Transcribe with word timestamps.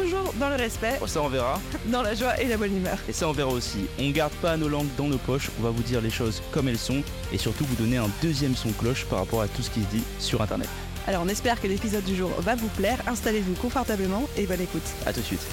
toujours 0.00 0.32
dans 0.38 0.48
le 0.48 0.56
respect, 0.56 0.98
Oh, 1.02 1.06
ça 1.06 1.22
on 1.22 1.28
verra. 1.28 1.60
dans 1.86 2.02
la 2.02 2.14
joie 2.14 2.40
et 2.40 2.46
la 2.46 2.56
bonne 2.56 2.76
humeur. 2.76 2.98
Et 3.08 3.12
ça 3.12 3.28
on 3.28 3.32
verra 3.32 3.50
aussi. 3.50 3.86
On 3.98 4.10
garde 4.10 4.32
pas 4.34 4.56
nos 4.56 4.68
langues 4.68 4.88
dans 4.96 5.08
nos 5.08 5.18
poches, 5.18 5.50
on 5.58 5.62
va 5.62 5.70
vous 5.70 5.82
dire 5.82 6.00
les 6.00 6.10
choses 6.10 6.42
comme 6.52 6.68
elles 6.68 6.78
sont 6.78 7.02
et 7.32 7.38
surtout 7.38 7.64
vous 7.64 7.76
donner 7.76 7.96
un 7.96 8.08
deuxième 8.22 8.54
son 8.56 8.70
cloche 8.72 9.04
par 9.06 9.20
rapport 9.20 9.42
à 9.42 9.48
tout 9.48 9.62
ce 9.62 9.70
qui 9.70 9.80
se 9.82 9.86
dit 9.88 10.02
sur 10.18 10.40
internet. 10.42 10.68
Alors 11.06 11.22
on 11.24 11.28
espère 11.28 11.60
que 11.60 11.66
l'épisode 11.66 12.04
du 12.04 12.14
jour 12.16 12.30
va 12.40 12.54
vous 12.54 12.68
plaire, 12.68 12.98
installez-vous 13.06 13.54
confortablement 13.54 14.28
et 14.36 14.46
bonne 14.46 14.60
écoute. 14.60 14.82
A 15.06 15.12
tout 15.12 15.20
de 15.20 15.24
suite. 15.24 15.46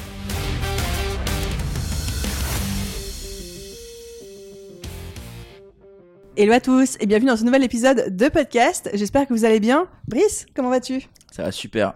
Hello 6.37 6.51
à 6.51 6.59
tous 6.59 6.97
et 6.99 7.05
bienvenue 7.05 7.29
dans 7.29 7.37
ce 7.37 7.45
nouvel 7.45 7.63
épisode 7.63 8.15
de 8.15 8.27
podcast. 8.27 8.89
J'espère 8.93 9.25
que 9.27 9.33
vous 9.33 9.45
allez 9.45 9.61
bien. 9.61 9.87
Brice, 10.07 10.45
comment 10.53 10.69
vas-tu? 10.69 11.07
Ça 11.31 11.43
va 11.43 11.51
super. 11.51 11.93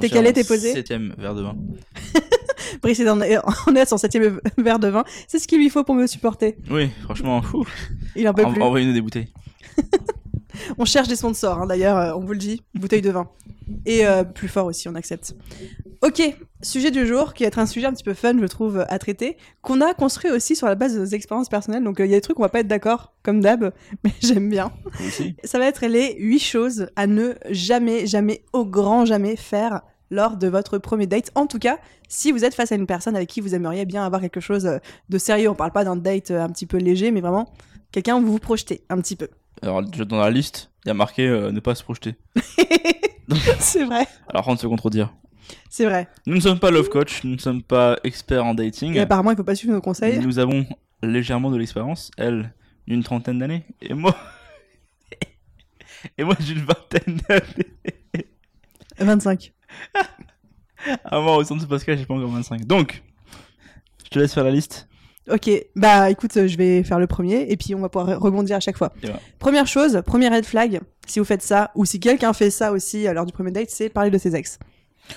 T'es 0.00 0.08
calé, 0.08 0.32
t'es 0.32 0.44
posé 0.44 0.72
Septième 0.72 1.14
verre 1.18 1.34
de 1.34 1.42
vin. 1.42 1.56
Brice 2.82 3.00
est 3.00 3.08
en, 3.08 3.18
on 3.18 3.76
est 3.76 3.80
à 3.80 3.86
son 3.86 3.96
septième 3.96 4.40
verre 4.58 4.78
de 4.78 4.88
vin. 4.88 5.04
C'est 5.28 5.38
ce 5.38 5.46
qu'il 5.46 5.58
lui 5.58 5.70
faut 5.70 5.84
pour 5.84 5.94
me 5.94 6.06
supporter. 6.06 6.56
Oui, 6.70 6.90
franchement. 7.04 7.42
Il 8.14 8.28
en 8.28 8.34
peut 8.34 8.42
plus. 8.42 8.60
envoyez-nous 8.60 8.92
des 8.92 9.00
bouteilles. 9.00 9.32
On 10.78 10.84
cherche 10.84 11.08
des 11.08 11.16
sponsors, 11.16 11.60
hein, 11.60 11.66
d'ailleurs, 11.66 11.96
euh, 11.98 12.14
on 12.14 12.20
vous 12.20 12.32
le 12.32 12.38
dit, 12.38 12.62
bouteille 12.74 13.02
de 13.02 13.10
vin. 13.10 13.28
Et 13.84 14.06
euh, 14.06 14.24
plus 14.24 14.48
fort 14.48 14.66
aussi, 14.66 14.88
on 14.88 14.94
accepte. 14.94 15.34
Ok, 16.02 16.22
sujet 16.62 16.90
du 16.90 17.06
jour, 17.06 17.34
qui 17.34 17.44
va 17.44 17.48
être 17.48 17.58
un 17.58 17.66
sujet 17.66 17.86
un 17.86 17.92
petit 17.92 18.04
peu 18.04 18.14
fun, 18.14 18.34
je 18.40 18.46
trouve, 18.46 18.84
à 18.88 18.98
traiter, 18.98 19.36
qu'on 19.62 19.80
a 19.80 19.94
construit 19.94 20.30
aussi 20.30 20.56
sur 20.56 20.66
la 20.66 20.74
base 20.74 20.94
de 20.94 21.00
nos 21.00 21.06
expériences 21.06 21.48
personnelles. 21.48 21.84
Donc 21.84 22.00
euh, 22.00 22.06
il 22.06 22.10
y 22.10 22.14
a 22.14 22.16
des 22.16 22.22
trucs 22.22 22.38
où 22.38 22.42
on 22.42 22.44
va 22.44 22.50
pas 22.50 22.60
être 22.60 22.68
d'accord, 22.68 23.12
comme 23.22 23.40
d'hab, 23.40 23.72
mais 24.04 24.12
j'aime 24.20 24.48
bien. 24.48 24.72
Ça 25.44 25.58
va 25.58 25.66
être 25.66 25.86
les 25.86 26.16
8 26.18 26.38
choses 26.38 26.88
à 26.96 27.06
ne 27.06 27.34
jamais, 27.50 28.06
jamais, 28.06 28.44
au 28.52 28.64
grand 28.64 29.04
jamais 29.04 29.36
faire 29.36 29.82
lors 30.10 30.36
de 30.36 30.46
votre 30.48 30.78
premier 30.78 31.06
date. 31.06 31.30
En 31.34 31.46
tout 31.46 31.58
cas, 31.58 31.78
si 32.08 32.32
vous 32.32 32.44
êtes 32.44 32.54
face 32.54 32.72
à 32.72 32.76
une 32.76 32.86
personne 32.86 33.16
avec 33.16 33.28
qui 33.28 33.40
vous 33.40 33.54
aimeriez 33.54 33.84
bien 33.84 34.04
avoir 34.04 34.20
quelque 34.20 34.40
chose 34.40 34.66
euh, 34.66 34.78
de 35.08 35.18
sérieux, 35.18 35.50
on 35.50 35.54
parle 35.54 35.72
pas 35.72 35.84
d'un 35.84 35.96
date 35.96 36.30
euh, 36.30 36.42
un 36.42 36.48
petit 36.48 36.66
peu 36.66 36.78
léger, 36.78 37.10
mais 37.10 37.20
vraiment 37.20 37.52
quelqu'un 37.92 38.16
où 38.16 38.20
vous 38.20 38.32
vous 38.32 38.38
projetez 38.38 38.82
un 38.88 39.00
petit 39.00 39.16
peu. 39.16 39.28
Alors, 39.62 39.82
dans 39.82 40.20
la 40.20 40.30
liste, 40.30 40.70
il 40.84 40.88
y 40.88 40.90
a 40.90 40.94
marqué 40.94 41.26
euh, 41.26 41.50
ne 41.50 41.60
pas 41.60 41.74
se 41.74 41.82
projeter. 41.82 42.14
c'est 43.58 43.84
vrai, 43.84 44.06
Alors, 44.28 44.54
de 44.54 44.60
se 44.60 44.66
contredire. 44.66 45.12
C'est 45.70 45.84
vrai. 45.84 46.08
Nous 46.26 46.34
ne 46.34 46.40
sommes 46.40 46.58
pas 46.58 46.70
love 46.70 46.88
coach, 46.88 47.22
nous 47.24 47.34
ne 47.34 47.40
sommes 47.40 47.62
pas 47.62 47.98
experts 48.04 48.44
en 48.44 48.54
dating. 48.54 48.94
Et 48.94 49.00
apparemment, 49.00 49.30
il 49.30 49.36
faut 49.36 49.44
pas 49.44 49.54
suivre 49.54 49.74
nos 49.74 49.80
conseils. 49.80 50.18
Nous 50.18 50.38
avons 50.38 50.66
légèrement 51.02 51.50
de 51.50 51.56
l'expérience, 51.56 52.10
elle, 52.16 52.52
d'une 52.86 53.02
trentaine 53.02 53.38
d'années, 53.38 53.64
et 53.80 53.94
moi. 53.94 54.16
et 56.18 56.24
moi, 56.24 56.34
d'une 56.34 56.64
vingtaine 56.64 57.20
d'années. 57.28 58.26
25. 58.98 59.52
À 61.04 61.20
moi, 61.20 61.36
au 61.36 61.42
centre 61.42 61.62
de 61.62 61.68
Pascal, 61.68 61.98
j'ai 61.98 62.06
pas 62.06 62.14
encore 62.14 62.30
25. 62.30 62.64
Donc, 62.64 63.02
je 64.04 64.10
te 64.10 64.18
laisse 64.18 64.32
faire 64.32 64.44
la 64.44 64.52
liste. 64.52 64.88
Ok, 65.28 65.50
bah 65.74 66.10
écoute, 66.10 66.46
je 66.46 66.56
vais 66.56 66.84
faire 66.84 67.00
le 67.00 67.08
premier 67.08 67.50
et 67.50 67.56
puis 67.56 67.74
on 67.74 67.80
va 67.80 67.88
pouvoir 67.88 68.20
rebondir 68.20 68.56
à 68.56 68.60
chaque 68.60 68.78
fois. 68.78 68.92
Première 69.40 69.66
chose, 69.66 70.00
premier 70.06 70.28
red 70.28 70.44
flag, 70.44 70.80
si 71.06 71.18
vous 71.18 71.24
faites 71.24 71.42
ça, 71.42 71.72
ou 71.74 71.84
si 71.84 71.98
quelqu'un 71.98 72.32
fait 72.32 72.50
ça 72.50 72.70
aussi 72.70 73.08
à 73.08 73.12
l'heure 73.12 73.26
du 73.26 73.32
premier 73.32 73.50
date, 73.50 73.70
c'est 73.70 73.88
parler 73.88 74.10
de 74.10 74.18
ses 74.18 74.36
ex. 74.36 74.60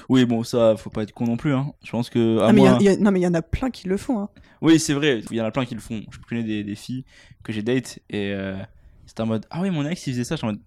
Oui, 0.10 0.26
bon, 0.26 0.44
ça, 0.44 0.76
faut 0.78 0.90
pas 0.90 1.04
être 1.04 1.12
con 1.14 1.26
non 1.26 1.38
plus. 1.38 1.54
Hein. 1.54 1.74
Je 1.84 1.92
pense 1.92 2.10
que. 2.10 2.40
À 2.40 2.48
Ah, 2.48 2.54
mais 2.54 2.62
il 2.62 2.64
y 2.64 2.68
a- 2.68 2.72
moi... 2.72 2.78
il 2.82 2.86
y 2.86 2.90
a- 2.90 2.98
non 2.98 3.12
mais 3.12 3.20
il 3.20 3.24
y 3.24 3.28
en 3.28 3.34
a 3.34 3.42
plein 3.42 3.70
qui 3.70 3.88
le 3.88 3.98
font. 3.98 4.20
Hein. 4.20 4.30
Oui, 4.62 4.80
c'est 4.80 4.94
vrai, 4.94 5.22
il 5.32 5.38
y 5.38 5.42
en 5.42 5.46
a 5.46 5.52
plein 5.52 5.66
qui 5.66 5.76
le 5.76 5.82
font. 5.82 6.02
Je 6.12 6.18
connais 6.28 6.44
des, 6.44 6.64
des 6.64 6.76
filles 6.76 7.06
que 7.44 7.52
j'ai 7.54 7.62
date 7.64 8.00
et 8.10 8.32
euh, 8.34 8.56
c'était 9.06 9.22
en 9.22 9.26
mode 9.28 9.46
Ah 9.50 9.62
oui, 9.62 9.70
mon 9.70 9.86
ex 9.88 10.06
il 10.08 10.12
faisait 10.14 10.24
ça. 10.24 10.36
Je 10.36 10.40
suis 10.40 10.48
en 10.48 10.52
mode 10.52 10.60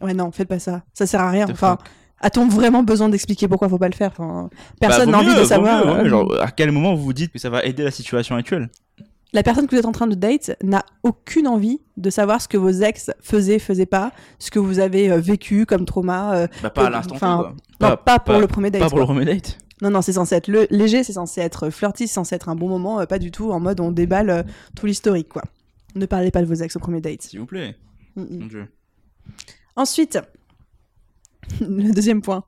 Ouais 0.00 0.14
non, 0.14 0.30
faites 0.32 0.48
pas 0.48 0.58
ça. 0.58 0.82
Ça 0.94 1.06
sert 1.06 1.20
à 1.20 1.30
rien. 1.30 1.46
The 1.46 1.50
Enfin, 1.50 1.78
a-t-on 2.20 2.48
vraiment 2.48 2.82
besoin 2.82 3.08
d'expliquer 3.08 3.46
pourquoi 3.46 3.68
faut 3.68 3.78
pas 3.78 3.88
le 3.88 3.94
faire? 3.94 4.10
Enfin, 4.12 4.48
Personne 4.80 5.06
Bah, 5.06 5.12
n'a 5.12 5.18
envie 5.18 5.28
mieux, 5.34 5.40
de 5.40 5.44
savoir. 5.44 5.86
mieux, 5.86 5.92
mieux. 5.92 6.00
euh, 6.00 6.08
Genre, 6.08 6.40
à 6.40 6.50
quel 6.50 6.72
moment 6.72 6.94
vous 6.94 7.02
vous 7.04 7.12
dites 7.12 7.30
que 7.32 7.38
ça 7.38 7.50
va 7.50 7.62
aider 7.64 7.82
la 7.84 7.90
situation 7.90 8.34
actuelle? 8.36 8.70
La 9.34 9.42
personne 9.42 9.66
que 9.66 9.70
vous 9.74 9.78
êtes 9.78 9.86
en 9.86 9.92
train 9.92 10.06
de 10.06 10.14
date 10.14 10.56
n'a 10.62 10.84
aucune 11.02 11.48
envie 11.48 11.80
de 11.96 12.10
savoir 12.10 12.42
ce 12.42 12.48
que 12.48 12.58
vos 12.58 12.70
ex 12.70 13.10
faisaient, 13.20 13.58
faisaient 13.58 13.86
pas, 13.86 14.12
ce 14.38 14.50
que 14.50 14.58
vous 14.58 14.78
avez 14.78 15.10
euh, 15.10 15.18
vécu 15.20 15.64
comme 15.64 15.86
trauma. 15.86 16.34
euh, 16.36 16.46
Bah, 16.62 16.68
pas 16.70 16.82
à 16.82 16.86
Euh, 16.86 16.90
l'instant. 16.90 17.14
enfin, 17.14 17.54
pas, 17.78 18.18
pour 18.18 18.38
le 18.38 18.46
premier 18.46 18.70
date. 18.70 18.82
Pas 18.82 18.90
pour 18.90 18.98
le 18.98 19.04
premier 19.06 19.24
date. 19.24 19.58
Non, 19.80 19.90
non, 19.90 20.02
c'est 20.02 20.12
censé 20.12 20.34
être 20.36 20.48
le- 20.48 20.66
léger, 20.70 21.02
c'est 21.02 21.14
censé 21.14 21.40
être 21.40 21.70
flirty, 21.70 22.06
c'est 22.06 22.14
censé 22.14 22.34
être 22.34 22.48
un 22.50 22.54
bon 22.54 22.68
moment, 22.68 23.00
euh, 23.00 23.06
pas 23.06 23.18
du 23.18 23.30
tout 23.30 23.50
en 23.52 23.58
mode 23.58 23.80
on 23.80 23.90
déballe 23.90 24.30
euh, 24.30 24.42
tout 24.76 24.86
l'historique, 24.86 25.28
quoi. 25.30 25.42
Ne 25.94 26.06
parlez 26.06 26.30
pas 26.30 26.40
de 26.42 26.46
vos 26.46 26.54
ex 26.54 26.76
au 26.76 26.78
premier 26.78 27.00
date. 27.00 27.22
S'il 27.22 27.40
vous 27.40 27.46
plaît. 27.46 27.74
Mm, 28.16 28.22
mm. 28.22 28.38
Mon 28.38 28.46
dieu. 28.46 28.68
Ensuite, 29.76 30.18
le 31.60 31.90
deuxième 31.92 32.20
point. 32.22 32.44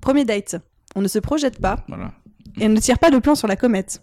Premier 0.00 0.24
date. 0.24 0.56
On 0.96 1.00
ne 1.02 1.08
se 1.08 1.18
projette 1.20 1.60
pas 1.60 1.84
Voilà. 1.88 2.12
et 2.58 2.66
on 2.66 2.70
ne 2.70 2.80
tire 2.80 2.98
pas 2.98 3.10
de 3.12 3.18
plan 3.18 3.34
sur 3.36 3.46
la 3.48 3.56
comète. 3.56 4.02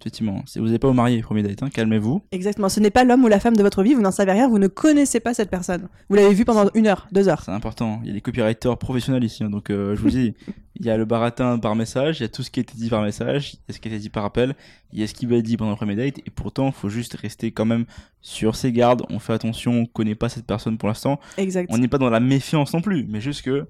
Effectivement. 0.00 0.42
Si 0.46 0.58
vous 0.58 0.68
n'êtes 0.68 0.80
pas 0.80 0.88
au 0.88 0.92
marié, 0.92 1.20
premier 1.22 1.42
date, 1.42 1.62
hein, 1.62 1.70
calmez-vous. 1.70 2.22
Exactement. 2.32 2.68
Ce 2.68 2.80
n'est 2.80 2.90
pas 2.90 3.04
l'homme 3.04 3.24
ou 3.24 3.28
la 3.28 3.40
femme 3.40 3.56
de 3.56 3.62
votre 3.62 3.82
vie, 3.82 3.94
vous 3.94 4.02
n'en 4.02 4.10
savez 4.10 4.32
rien, 4.32 4.48
vous 4.48 4.58
ne 4.58 4.66
connaissez 4.68 5.20
pas 5.20 5.34
cette 5.34 5.50
personne. 5.50 5.88
Vous 6.08 6.16
l'avez 6.16 6.34
vu 6.34 6.44
pendant 6.44 6.70
une 6.74 6.86
heure, 6.86 7.08
deux 7.12 7.28
heures. 7.28 7.42
C'est 7.42 7.50
important. 7.52 8.00
Il 8.02 8.08
y 8.08 8.10
a 8.10 8.14
des 8.14 8.20
copywriters 8.20 8.76
professionnels 8.78 9.24
ici. 9.24 9.42
hein, 9.42 9.50
donc, 9.50 9.70
euh, 9.70 9.96
je 9.96 10.00
vous 10.02 10.10
dis, 10.10 10.34
il 10.78 10.84
y 10.84 10.90
a 10.90 10.96
le 10.96 11.04
baratin 11.06 11.58
par 11.58 11.74
message, 11.74 12.20
il 12.20 12.22
y 12.22 12.26
a 12.26 12.28
tout 12.28 12.42
ce 12.42 12.50
qui 12.50 12.60
a 12.60 12.62
été 12.62 12.74
dit 12.76 12.90
par 12.90 13.02
message, 13.02 13.54
il 13.54 13.58
y 13.68 13.70
a 13.70 13.74
ce 13.74 13.80
qui 13.80 13.88
a 13.88 13.90
été 13.92 14.00
dit 14.00 14.10
par 14.10 14.24
appel, 14.24 14.54
il 14.92 15.00
y 15.00 15.02
a 15.02 15.06
ce 15.06 15.14
qui 15.14 15.24
va 15.26 15.36
être 15.36 15.44
dit 15.44 15.56
pendant 15.56 15.70
le 15.70 15.76
premier 15.76 15.96
date. 15.96 16.18
Et 16.18 16.30
pourtant, 16.30 16.66
il 16.66 16.72
faut 16.72 16.88
juste 16.90 17.14
rester 17.14 17.50
quand 17.50 17.64
même 17.64 17.86
sur 18.20 18.54
ses 18.56 18.72
gardes. 18.72 19.02
On 19.08 19.18
fait 19.18 19.32
attention, 19.32 19.72
on 19.72 19.86
connaît 19.86 20.14
pas 20.14 20.28
cette 20.28 20.46
personne 20.46 20.76
pour 20.76 20.88
l'instant. 20.88 21.18
Exact. 21.38 21.68
On 21.72 21.78
n'est 21.78 21.88
pas 21.88 21.98
dans 21.98 22.10
la 22.10 22.20
méfiance 22.20 22.74
non 22.74 22.82
plus, 22.82 23.06
mais 23.08 23.20
juste 23.20 23.42
que 23.42 23.66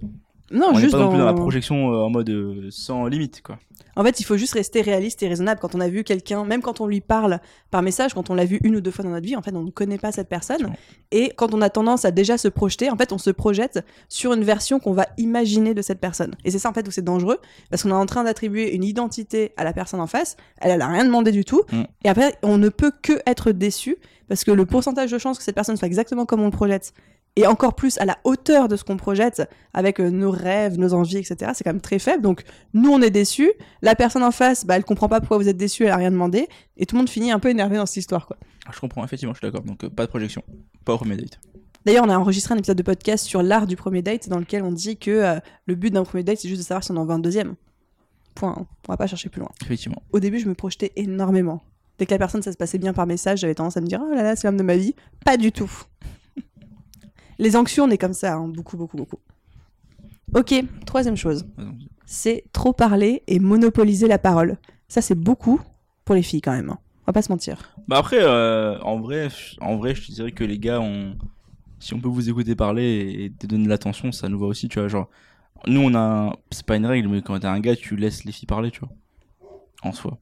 Non, 0.50 0.70
on 0.72 0.78
juste 0.78 0.92
pas 0.92 0.98
non 0.98 1.08
plus 1.08 1.18
dans 1.18 1.24
la 1.24 1.34
projection 1.34 1.92
euh, 1.92 2.04
en 2.04 2.10
mode 2.10 2.30
euh, 2.30 2.68
sans 2.70 3.06
limite, 3.06 3.42
quoi. 3.42 3.58
En 3.98 4.04
fait, 4.04 4.20
il 4.20 4.24
faut 4.24 4.36
juste 4.36 4.52
rester 4.52 4.82
réaliste 4.82 5.22
et 5.22 5.28
raisonnable 5.28 5.58
quand 5.58 5.74
on 5.74 5.80
a 5.80 5.88
vu 5.88 6.04
quelqu'un, 6.04 6.44
même 6.44 6.60
quand 6.60 6.82
on 6.82 6.86
lui 6.86 7.00
parle 7.00 7.40
par 7.70 7.80
message, 7.80 8.12
quand 8.12 8.28
on 8.28 8.34
l'a 8.34 8.44
vu 8.44 8.60
une 8.62 8.76
ou 8.76 8.82
deux 8.82 8.90
fois 8.90 9.02
dans 9.02 9.10
notre 9.10 9.24
vie, 9.24 9.36
en 9.36 9.40
fait, 9.42 9.54
on 9.54 9.62
ne 9.62 9.70
connaît 9.70 9.96
pas 9.96 10.12
cette 10.12 10.28
personne. 10.28 10.74
Et 11.12 11.32
quand 11.34 11.54
on 11.54 11.62
a 11.62 11.70
tendance 11.70 12.04
à 12.04 12.10
déjà 12.10 12.36
se 12.36 12.48
projeter, 12.48 12.90
en 12.90 12.96
fait, 12.96 13.12
on 13.12 13.18
se 13.18 13.30
projette 13.30 13.82
sur 14.10 14.34
une 14.34 14.44
version 14.44 14.80
qu'on 14.80 14.92
va 14.92 15.06
imaginer 15.16 15.72
de 15.72 15.80
cette 15.80 15.98
personne. 15.98 16.34
Et 16.44 16.50
c'est 16.50 16.58
ça, 16.58 16.68
en 16.68 16.74
fait, 16.74 16.86
où 16.86 16.90
c'est 16.90 17.00
dangereux, 17.04 17.38
parce 17.70 17.84
qu'on 17.84 17.88
est 17.88 17.92
en 17.94 18.04
train 18.04 18.24
d'attribuer 18.24 18.74
une 18.74 18.84
identité 18.84 19.52
à 19.56 19.64
la 19.64 19.72
personne 19.72 20.00
en 20.00 20.06
face, 20.06 20.36
elle, 20.60 20.72
elle 20.72 20.82
a 20.82 20.88
rien 20.88 21.04
demandé 21.06 21.32
du 21.32 21.46
tout, 21.46 21.62
Mm. 21.72 21.82
et 22.04 22.08
après, 22.10 22.36
on 22.42 22.58
ne 22.58 22.68
peut 22.68 22.92
que 23.02 23.14
être 23.26 23.50
déçu, 23.52 23.96
parce 24.28 24.44
que 24.44 24.50
le 24.50 24.66
pourcentage 24.66 25.10
de 25.10 25.18
chances 25.18 25.38
que 25.38 25.44
cette 25.44 25.54
personne 25.54 25.76
soit 25.78 25.86
exactement 25.86 26.26
comme 26.26 26.42
on 26.42 26.46
le 26.46 26.50
projette, 26.50 26.92
et 27.36 27.47
encore 27.47 27.74
plus 27.74 27.98
à 27.98 28.04
la 28.06 28.19
hauteur 28.24 28.66
de 28.69 28.76
ce 28.76 28.84
qu'on 28.84 28.97
projette, 28.97 29.42
avec 29.74 30.00
euh, 30.00 30.08
nos 30.10 30.30
rêves, 30.30 30.78
nos 30.78 30.94
envies, 30.94 31.19
etc., 31.19 31.52
c'est 31.54 31.64
quand 31.64 31.72
même 31.72 31.80
très 31.82 31.98
faible. 31.98 32.22
Donc, 32.22 32.42
nous, 32.74 32.91
on 32.91 33.00
est 33.02 33.10
déçus, 33.10 33.52
la 33.82 33.94
personne 33.94 34.22
en 34.22 34.30
face, 34.30 34.64
bah, 34.64 34.76
elle 34.76 34.84
comprend 34.84 35.08
pas 35.08 35.20
pourquoi 35.20 35.36
vous 35.38 35.48
êtes 35.48 35.56
déçu, 35.56 35.84
elle 35.84 35.91
a 35.92 35.97
rien 35.97 36.10
demandé, 36.10 36.48
et 36.76 36.86
tout 36.86 36.97
le 36.97 37.00
monde 37.00 37.10
finit 37.10 37.30
un 37.30 37.38
peu 37.38 37.50
énervé 37.50 37.76
dans 37.76 37.86
cette 37.86 37.98
histoire, 37.98 38.26
quoi. 38.26 38.36
Ah, 38.66 38.70
Je 38.74 38.80
comprends, 38.80 39.04
effectivement, 39.04 39.34
je 39.34 39.38
suis 39.38 39.47
d'accord. 39.47 39.62
Donc, 39.64 39.84
euh, 39.84 39.91
pas 39.91 40.04
de 40.06 40.08
projection. 40.10 40.42
Pas 40.84 40.94
au 40.94 40.98
premier 40.98 41.16
date. 41.16 41.38
D'ailleurs, 41.84 42.04
on 42.04 42.10
a 42.10 42.16
enregistré 42.19 42.52
un 42.54 42.58
épisode 42.58 42.78
de 42.78 42.82
podcast 42.82 43.24
sur 43.24 43.42
l'art 43.42 43.66
du 43.66 43.76
premier 43.76 44.03
date, 44.03 44.28
dans 44.28 44.38
lequel 44.38 44.62
on 44.64 44.72
dit 44.72 44.97
que 44.97 45.10
euh, 45.10 45.38
le 45.66 45.74
but 45.76 45.92
d'un 45.92 46.03
premier 46.04 46.24
date, 46.24 46.38
c'est 46.38 46.48
juste 46.48 46.62
de 46.62 46.66
savoir 46.66 46.82
si 46.82 46.91
on 46.91 46.97
en 46.97 47.04
veut 47.04 47.12
un 47.12 47.18
deuxième. 47.21 47.54
Point. 48.34 48.56
hein. 48.59 48.66
On 48.88 48.92
va 48.92 48.97
pas 48.97 49.06
chercher 49.06 49.28
plus 49.28 49.41
loin. 49.41 49.50
Effectivement. 49.62 50.03
Au 50.12 50.18
début, 50.21 50.38
je 50.41 50.48
me 50.48 50.54
projetais 50.54 50.92
énormément. 50.97 51.62
Dès 51.98 52.06
que 52.06 52.10
la 52.10 52.18
personne, 52.18 52.42
ça 52.42 52.50
se 52.53 52.56
passait 52.56 52.78
bien 52.78 52.92
par 52.92 53.06
message, 53.06 53.38
j'avais 53.41 53.54
tendance 53.54 53.77
à 53.77 53.80
me 53.80 53.86
dire 53.86 54.00
Oh 54.04 54.12
là 54.15 54.22
là, 54.22 54.36
c'est 54.36 54.47
l'homme 54.48 54.56
de 54.59 54.62
ma 54.62 54.77
vie. 54.77 54.94
Pas 55.24 55.36
du 55.36 55.53
tout. 55.53 55.71
Les 57.38 57.56
anxieux, 57.56 57.83
on 57.83 57.91
est 57.91 57.98
comme 57.98 58.12
ça, 58.15 58.34
hein, 58.34 58.48
beaucoup, 58.48 58.77
beaucoup, 58.77 58.97
beaucoup. 58.97 59.18
Ok, 60.34 60.54
troisième 60.86 61.16
chose. 61.16 61.47
C'est 62.04 62.44
trop 62.53 62.72
parler 62.72 63.22
et 63.27 63.38
monopoliser 63.38 64.06
la 64.09 64.18
parole. 64.18 64.59
Ça, 64.88 65.00
c'est 65.00 65.15
beaucoup 65.15 65.60
pour 66.04 66.15
les 66.15 66.22
filles 66.22 66.41
quand 66.41 66.53
même. 66.53 66.71
hein. 66.71 66.78
On 67.03 67.06
va 67.06 67.12
pas 67.12 67.22
se 67.22 67.30
mentir. 67.30 67.77
Bah 67.88 67.98
après, 67.98 68.18
euh, 68.21 68.78
en 68.80 68.98
vrai, 68.98 69.28
je- 69.30 69.56
en 69.60 69.77
vrai, 69.77 69.94
je 69.94 70.06
te 70.06 70.12
dirais 70.12 70.33
que 70.33 70.42
les 70.44 70.59
gars, 70.59 70.80
on... 70.80 71.16
si 71.78 71.94
on 71.94 72.00
peut 72.00 72.09
vous 72.09 72.28
écouter 72.28 72.56
parler 72.56 73.24
et 73.24 73.30
te 73.30 73.47
donner 73.47 73.65
de 73.65 73.68
l'attention, 73.68 74.10
ça 74.12 74.28
nous 74.28 74.38
va 74.38 74.47
aussi, 74.47 74.68
tu 74.68 74.78
vois. 74.80 74.88
Genre, 74.88 75.09
nous, 75.68 75.80
on 75.80 75.94
a, 75.94 76.36
c'est 76.50 76.66
pas 76.66 76.77
une 76.77 76.86
règle, 76.86 77.09
mais 77.09 77.22
quand 77.22 77.38
t'es 77.38 77.47
un 77.47 77.60
gars, 77.60 77.77
tu 77.77 77.97
laisses 77.97 78.24
les 78.24 78.33
filles 78.33 78.47
parler, 78.47 78.71
tu 78.72 78.80
vois. 78.80 78.91
En 79.83 79.92
soi. 79.92 80.18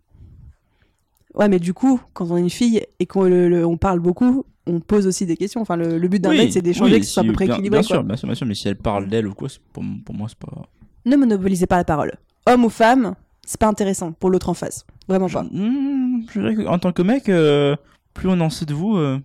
Ouais, 1.34 1.48
mais 1.48 1.58
du 1.58 1.74
coup, 1.74 2.00
quand 2.12 2.30
on 2.30 2.36
est 2.36 2.40
une 2.40 2.50
fille 2.50 2.84
et 3.00 3.06
qu'on 3.06 3.24
le- 3.24 3.48
le- 3.48 3.66
on 3.66 3.76
parle 3.76 3.98
beaucoup, 4.00 4.44
on 4.66 4.80
pose 4.80 5.06
aussi 5.06 5.26
des 5.26 5.36
questions. 5.36 5.60
Enfin, 5.60 5.76
le, 5.76 5.98
le 5.98 6.08
but 6.08 6.20
d'un 6.20 6.30
Oui, 6.30 6.38
date, 6.38 6.52
c'est 6.52 6.62
d'échanger, 6.62 6.94
oui, 6.94 7.00
que 7.00 7.06
ce 7.06 7.12
soit 7.12 7.20
à 7.20 7.24
si- 7.24 7.28
peu 7.28 7.34
près 7.34 7.46
bien, 7.46 7.54
équilibré. 7.54 7.80
Bien 7.80 7.86
quoi. 7.86 7.96
sûr, 7.96 8.04
bien 8.04 8.16
sûr, 8.16 8.26
bien 8.28 8.34
sûr, 8.34 8.46
mais 8.46 8.54
si 8.54 8.68
elle 8.68 8.76
parle 8.76 9.08
d'elle 9.08 9.26
ou 9.26 9.34
quoi, 9.34 9.48
pour, 9.72 9.82
pour 10.04 10.14
moi, 10.14 10.28
c'est 10.28 10.38
pas. 10.38 10.62
Ne 11.04 11.16
monopolisez 11.16 11.66
pas 11.66 11.76
la 11.76 11.84
parole. 11.84 12.12
Homme 12.46 12.64
ou 12.64 12.70
femme, 12.70 13.14
c'est 13.46 13.60
pas 13.60 13.68
intéressant 13.68 14.12
pour 14.12 14.30
l'autre 14.30 14.48
en 14.48 14.54
face. 14.54 14.86
Vraiment 15.08 15.28
pas. 15.28 15.42
Hmm, 15.42 16.22
je 16.32 16.40
dirais 16.40 16.54
que, 16.54 16.66
en 16.66 16.78
tant 16.78 16.92
que 16.92 17.02
mec, 17.02 17.28
euh, 17.28 17.76
plus 18.14 18.28
on 18.28 18.40
en 18.40 18.48
sait 18.50 18.64
de 18.64 18.72
vous, 18.74 18.96
euh, 18.96 19.18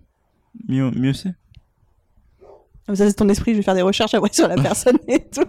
mieux, 0.68 0.90
mieux 0.90 1.12
c'est. 1.14 1.34
Comme 2.86 2.96
ça, 2.96 3.06
c'est 3.06 3.14
ton 3.14 3.28
esprit, 3.28 3.52
je 3.52 3.58
vais 3.58 3.62
faire 3.62 3.74
des 3.74 3.82
recherches 3.82 4.14
après 4.14 4.32
sur 4.32 4.48
la 4.48 4.56
personne 4.62 4.98
et 5.06 5.20
tout. 5.20 5.44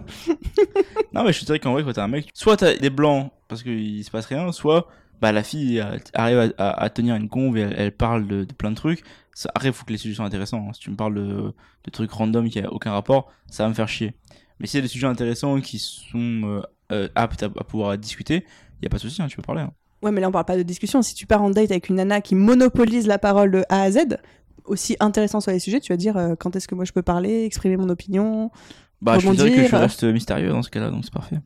Non, 1.12 1.24
mais 1.24 1.32
je 1.32 1.44
dirais 1.44 1.58
qu'en 1.58 1.72
vrai, 1.72 1.82
quand 1.82 1.92
t'as 1.92 2.04
un 2.04 2.08
mec, 2.08 2.30
soit 2.34 2.56
t'as 2.56 2.76
des 2.76 2.90
blancs 2.90 3.30
parce 3.48 3.62
qu'il 3.62 4.02
se 4.04 4.10
passe 4.10 4.26
rien, 4.26 4.52
soit 4.52 4.86
bah, 5.20 5.32
la 5.32 5.42
fille 5.42 5.82
arrive 6.14 6.52
à, 6.58 6.68
à- 6.70 6.82
à 6.84 6.90
tenir 6.90 7.16
une 7.16 7.28
conve 7.28 7.56
et 7.58 7.62
elle, 7.62 7.74
elle 7.76 7.92
parle 7.92 8.26
de, 8.26 8.44
de 8.44 8.52
plein 8.52 8.70
de 8.70 8.76
trucs. 8.76 9.02
Ça, 9.34 9.50
après, 9.54 9.68
il 9.68 9.72
faut 9.74 9.84
que 9.84 9.92
les 9.92 9.98
sujets 9.98 10.14
soient 10.14 10.24
intéressants. 10.26 10.66
hein. 10.68 10.72
Si 10.74 10.80
tu 10.80 10.90
me 10.90 10.96
parles 10.96 11.14
de, 11.14 11.54
de 11.84 11.90
trucs 11.90 12.10
random 12.12 12.48
qui 12.50 12.60
a 12.60 12.70
aucun 12.72 12.92
rapport, 12.92 13.30
ça 13.48 13.62
va 13.64 13.68
me 13.70 13.74
faire 13.74 13.88
chier. 13.88 14.14
Mais 14.60 14.66
s'il 14.66 14.78
y 14.78 14.82
a 14.82 14.82
des 14.82 14.88
sujets 14.88 15.06
intéressants 15.06 15.60
qui 15.60 15.78
sont 15.78 16.18
euh, 16.44 16.62
euh, 16.92 17.08
aptes 17.14 17.42
à, 17.42 17.46
à 17.46 17.64
pouvoir 17.64 17.96
discuter, 17.98 18.44
il 18.80 18.84
y 18.84 18.86
a 18.86 18.90
pas 18.90 18.96
de 18.98 19.02
souci, 19.02 19.22
hein, 19.22 19.26
tu 19.28 19.36
peux 19.36 19.42
parler. 19.42 19.62
hein. 19.62 19.72
Ouais, 20.02 20.10
mais 20.12 20.20
là, 20.20 20.28
on 20.28 20.32
parle 20.32 20.44
pas 20.44 20.56
de 20.56 20.62
discussion. 20.62 21.00
Si 21.02 21.14
tu 21.14 21.26
pars 21.26 21.42
en 21.42 21.50
date 21.50 21.70
avec 21.70 21.88
une 21.88 21.96
nana 21.96 22.20
qui 22.20 22.34
monopolise 22.34 23.06
la 23.06 23.18
parole 23.18 23.50
de 23.52 23.64
A 23.68 23.82
à 23.82 23.90
Z, 23.90 24.18
aussi 24.64 24.96
intéressant 25.00 25.40
sur 25.40 25.50
les 25.52 25.58
sujets, 25.60 25.80
tu 25.80 25.92
vas 25.92 25.96
dire 25.96 26.16
euh, 26.16 26.34
quand 26.36 26.54
est-ce 26.56 26.68
que 26.68 26.74
moi 26.74 26.84
je 26.84 26.92
peux 26.92 27.02
parler, 27.02 27.44
exprimer 27.44 27.76
mon 27.76 27.88
opinion. 27.88 28.50
Bah, 29.00 29.14
je 29.18 29.26
te 29.26 29.32
dirais 29.36 29.50
que 29.50 29.62
je 29.62 29.70
reste 29.80 30.04
mystérieux 30.04 30.50
dans 30.50 30.62
ce 30.62 30.70
cas-là, 30.70 30.90
donc 30.90 31.04
c'est 31.04 31.12
parfait. 31.12 31.38